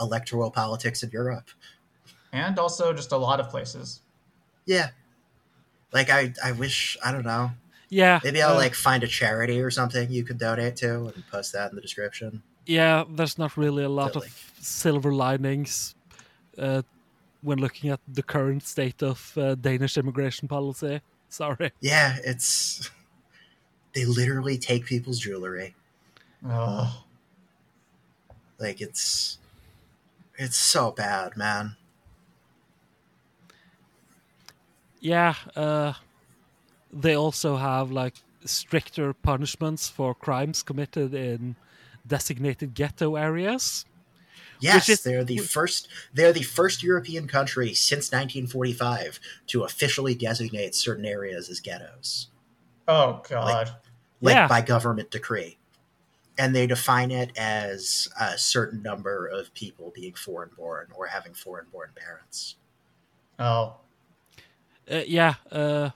electoral 0.00 0.50
politics 0.50 1.02
in 1.02 1.10
Europe. 1.10 1.50
And 2.32 2.58
also 2.58 2.92
just 2.92 3.12
a 3.12 3.16
lot 3.16 3.40
of 3.40 3.48
places. 3.50 4.00
Yeah. 4.66 4.90
Like 5.92 6.10
I, 6.10 6.32
I 6.44 6.52
wish 6.52 6.96
I 7.04 7.10
don't 7.12 7.24
know. 7.26 7.50
Yeah, 7.92 8.20
Maybe 8.22 8.40
I'll 8.40 8.54
uh, 8.54 8.58
like 8.58 8.74
find 8.76 9.02
a 9.02 9.08
charity 9.08 9.60
or 9.60 9.68
something 9.70 10.08
you 10.12 10.22
could 10.22 10.38
donate 10.38 10.76
to 10.76 11.06
and 11.12 11.24
post 11.28 11.52
that 11.54 11.70
in 11.70 11.74
the 11.76 11.82
description. 11.82 12.40
yeah. 12.66 13.02
There's 13.10 13.36
not 13.36 13.56
really 13.56 13.82
a 13.82 13.88
lot 13.88 14.12
Silly. 14.12 14.28
of 14.28 14.52
silver 14.60 15.12
linings 15.12 15.96
uh, 16.56 16.82
when 17.42 17.58
looking 17.58 17.90
at 17.90 17.98
the 18.06 18.22
current 18.22 18.62
state 18.62 19.02
of 19.02 19.36
uh, 19.36 19.56
Danish 19.56 19.96
immigration 19.98 20.46
policy. 20.46 21.00
Sorry. 21.30 21.72
Yeah, 21.80 22.16
it's 22.24 22.90
they 23.92 24.04
literally 24.04 24.56
take 24.56 24.84
people's 24.86 25.18
jewelry. 25.18 25.74
Ugh. 26.48 26.92
Like 28.60 28.80
it's 28.80 29.38
it's 30.36 30.56
so 30.56 30.92
bad, 30.92 31.36
man. 31.36 31.74
Yeah, 35.00 35.34
uh, 35.56 35.94
they 36.92 37.14
also 37.16 37.56
have 37.56 37.90
like 37.90 38.14
stricter 38.44 39.12
punishments 39.12 39.88
for 39.88 40.14
crimes 40.14 40.62
committed 40.62 41.14
in 41.14 41.56
designated 42.06 42.74
ghetto 42.74 43.16
areas. 43.16 43.84
Yes, 44.60 44.88
is- 44.90 45.02
they're 45.02 45.24
the 45.24 45.38
first 45.38 45.88
they're 46.12 46.32
the 46.34 46.42
first 46.42 46.82
European 46.82 47.26
country 47.26 47.72
since 47.72 48.12
1945 48.12 49.18
to 49.48 49.62
officially 49.64 50.14
designate 50.14 50.74
certain 50.74 51.06
areas 51.06 51.48
as 51.48 51.60
ghettos. 51.60 52.28
Oh 52.86 53.22
god. 53.28 53.70
like 54.20 54.34
Yeah. 54.34 54.48
by 54.48 54.60
government 54.60 55.10
decree. 55.10 55.56
And 56.38 56.54
they 56.54 56.66
define 56.66 57.10
it 57.10 57.36
as 57.36 58.08
a 58.18 58.36
certain 58.38 58.82
number 58.82 59.26
of 59.26 59.52
people 59.54 59.92
being 59.94 60.14
foreign 60.14 60.50
born 60.56 60.88
or 60.94 61.06
having 61.06 61.32
foreign 61.34 61.66
born 61.70 61.90
parents. 61.94 62.56
Oh. 63.38 63.76
Uh, 64.90 65.02
yeah, 65.06 65.34
uh, 65.52 65.90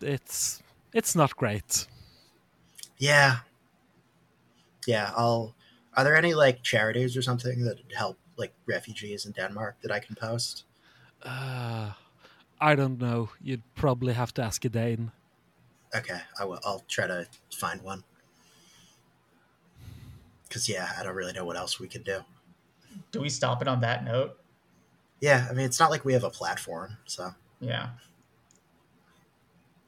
it's 0.00 0.62
it's 0.92 1.14
not 1.14 1.34
great. 1.36 1.86
Yeah. 2.98 3.38
Yeah, 4.86 5.12
I'll 5.16 5.54
are 5.96 6.04
there 6.04 6.16
any 6.16 6.34
like 6.34 6.62
charities 6.62 7.16
or 7.16 7.22
something 7.22 7.64
that 7.64 7.78
help 7.96 8.18
like 8.36 8.52
refugees 8.66 9.26
in 9.26 9.32
Denmark 9.32 9.76
that 9.82 9.90
I 9.90 10.00
can 10.00 10.14
post? 10.14 10.64
Uh, 11.22 11.92
I 12.60 12.74
don't 12.74 12.98
know. 12.98 13.30
You'd 13.40 13.62
probably 13.74 14.12
have 14.12 14.34
to 14.34 14.42
ask 14.42 14.64
a 14.64 14.68
Dane. 14.68 15.12
Okay, 15.94 16.20
I 16.38 16.44
will. 16.44 16.60
I'll 16.64 16.82
try 16.88 17.06
to 17.06 17.26
find 17.54 17.82
one. 17.82 18.04
Cause 20.50 20.68
yeah, 20.68 20.90
I 20.98 21.02
don't 21.02 21.14
really 21.14 21.32
know 21.32 21.46
what 21.46 21.56
else 21.56 21.80
we 21.80 21.88
could 21.88 22.04
do. 22.04 22.20
Do 23.10 23.22
we 23.22 23.30
stop 23.30 23.62
it 23.62 23.68
on 23.68 23.80
that 23.80 24.04
note? 24.04 24.41
Yeah, 25.22 25.46
I 25.48 25.54
mean, 25.54 25.64
it's 25.64 25.78
not 25.78 25.90
like 25.90 26.04
we 26.04 26.12
have 26.14 26.24
a 26.24 26.30
platform, 26.30 26.98
so 27.06 27.30
Yeah. 27.60 27.90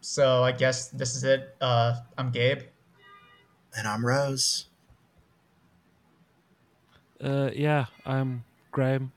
So 0.01 0.45
I 0.45 0.53
guess 0.53 0.89
this 0.89 1.17
is 1.17 1.25
it. 1.25 1.57
Uh, 1.61 1.97
I'm 2.17 2.31
Gabe. 2.31 2.63
and 3.77 3.89
I'm 3.89 4.07
Rose. 4.07 4.67
Uh, 7.21 7.51
yeah, 7.53 7.87
I'm 8.07 8.45
Graham. 8.71 9.11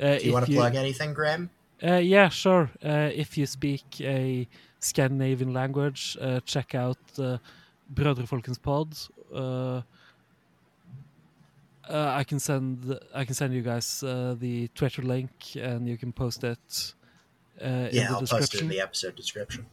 Uh, 0.00 0.16
Do 0.16 0.24
you 0.26 0.32
want 0.32 0.46
to 0.46 0.52
plug 0.52 0.74
anything, 0.74 1.12
Graham? 1.12 1.50
Uh, 1.82 1.96
yeah, 1.96 2.30
sure. 2.30 2.70
Uh, 2.82 3.10
if 3.12 3.36
you 3.36 3.44
speak 3.44 3.84
a 4.00 4.48
Scandinavian 4.80 5.52
language, 5.52 6.16
uh, 6.20 6.40
check 6.46 6.74
out 6.74 6.96
uh, 7.18 7.36
Brodrafolkens 7.92 8.62
pod. 8.62 8.96
Uh, 9.34 9.82
uh, 11.88 12.12
I 12.14 12.24
can 12.24 12.38
send 12.38 12.98
I 13.14 13.24
can 13.24 13.34
send 13.34 13.54
you 13.54 13.62
guys 13.62 14.02
uh, 14.02 14.34
the 14.38 14.68
Twitter 14.68 15.02
link, 15.02 15.30
and 15.56 15.88
you 15.88 15.96
can 15.96 16.12
post 16.12 16.44
it 16.44 16.94
uh, 17.62 17.64
in 17.64 17.88
Yeah, 17.92 18.08
the 18.08 18.14
I'll 18.14 18.26
post 18.26 18.54
it 18.54 18.62
in 18.62 18.68
the 18.68 18.80
episode 18.80 19.16
description. 19.16 19.66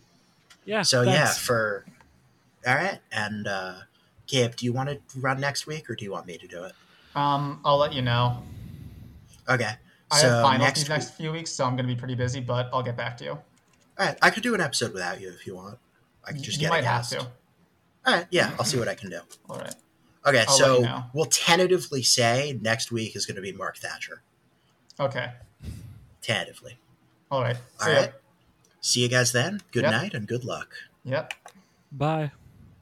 Yeah. 0.65 0.83
So 0.83 1.01
yeah, 1.01 1.27
for 1.27 1.85
all 2.65 2.75
right, 2.75 2.99
and 3.11 3.47
uh, 3.47 3.75
Gabe, 4.27 4.55
do 4.55 4.65
you 4.65 4.73
want 4.73 4.89
to 4.89 4.99
run 5.19 5.39
next 5.39 5.67
week, 5.67 5.89
or 5.89 5.95
do 5.95 6.05
you 6.05 6.11
want 6.11 6.25
me 6.25 6.37
to 6.37 6.47
do 6.47 6.63
it? 6.63 6.73
Um, 7.15 7.59
I'll 7.65 7.77
let 7.77 7.93
you 7.93 8.01
know. 8.01 8.43
Okay. 9.49 9.71
I 10.11 10.21
so 10.21 10.29
have 10.29 10.43
finals 10.43 10.67
next 10.67 10.79
these 10.81 10.89
next 10.89 11.09
few 11.15 11.31
weeks, 11.31 11.51
so 11.51 11.65
I'm 11.65 11.75
gonna 11.75 11.87
be 11.87 11.95
pretty 11.95 12.15
busy. 12.15 12.39
But 12.39 12.69
I'll 12.71 12.83
get 12.83 12.95
back 12.95 13.17
to 13.17 13.23
you. 13.23 13.31
All 13.31 13.41
right, 13.99 14.17
I 14.21 14.29
could 14.29 14.43
do 14.43 14.55
an 14.55 14.61
episode 14.61 14.93
without 14.93 15.19
you 15.19 15.29
if 15.29 15.45
you 15.45 15.55
want. 15.55 15.77
I 16.25 16.31
could 16.31 16.41
just 16.41 16.57
you 16.57 16.61
get 16.61 16.69
might 16.69 16.83
a 16.83 16.87
have 16.87 17.07
to. 17.09 17.19
All 17.19 18.13
right, 18.13 18.27
yeah, 18.29 18.51
I'll 18.57 18.65
see 18.65 18.77
what 18.77 18.87
I 18.87 18.95
can 18.95 19.09
do. 19.09 19.19
All 19.49 19.57
right. 19.57 19.75
Okay, 20.25 20.45
I'll 20.47 20.53
so 20.57 20.77
you 20.79 20.85
know. 20.85 21.03
we'll 21.13 21.25
tentatively 21.25 22.01
say 22.03 22.57
next 22.61 22.91
week 22.91 23.15
is 23.15 23.25
going 23.25 23.35
to 23.35 23.41
be 23.41 23.51
Mark 23.51 23.77
Thatcher. 23.77 24.21
Okay. 24.99 25.31
Tentatively. 26.21 26.77
All 27.29 27.41
right. 27.41 27.57
All 27.79 27.85
See 27.87 27.91
ya. 27.91 27.99
right. 27.99 28.13
See 28.81 28.99
you 29.01 29.09
guys 29.09 29.31
then. 29.31 29.61
Good 29.71 29.83
Yep. 29.83 29.91
night 29.91 30.13
and 30.13 30.27
good 30.27 30.45
luck. 30.45 30.73
Yep. 31.03 31.33
Bye. 31.91 32.31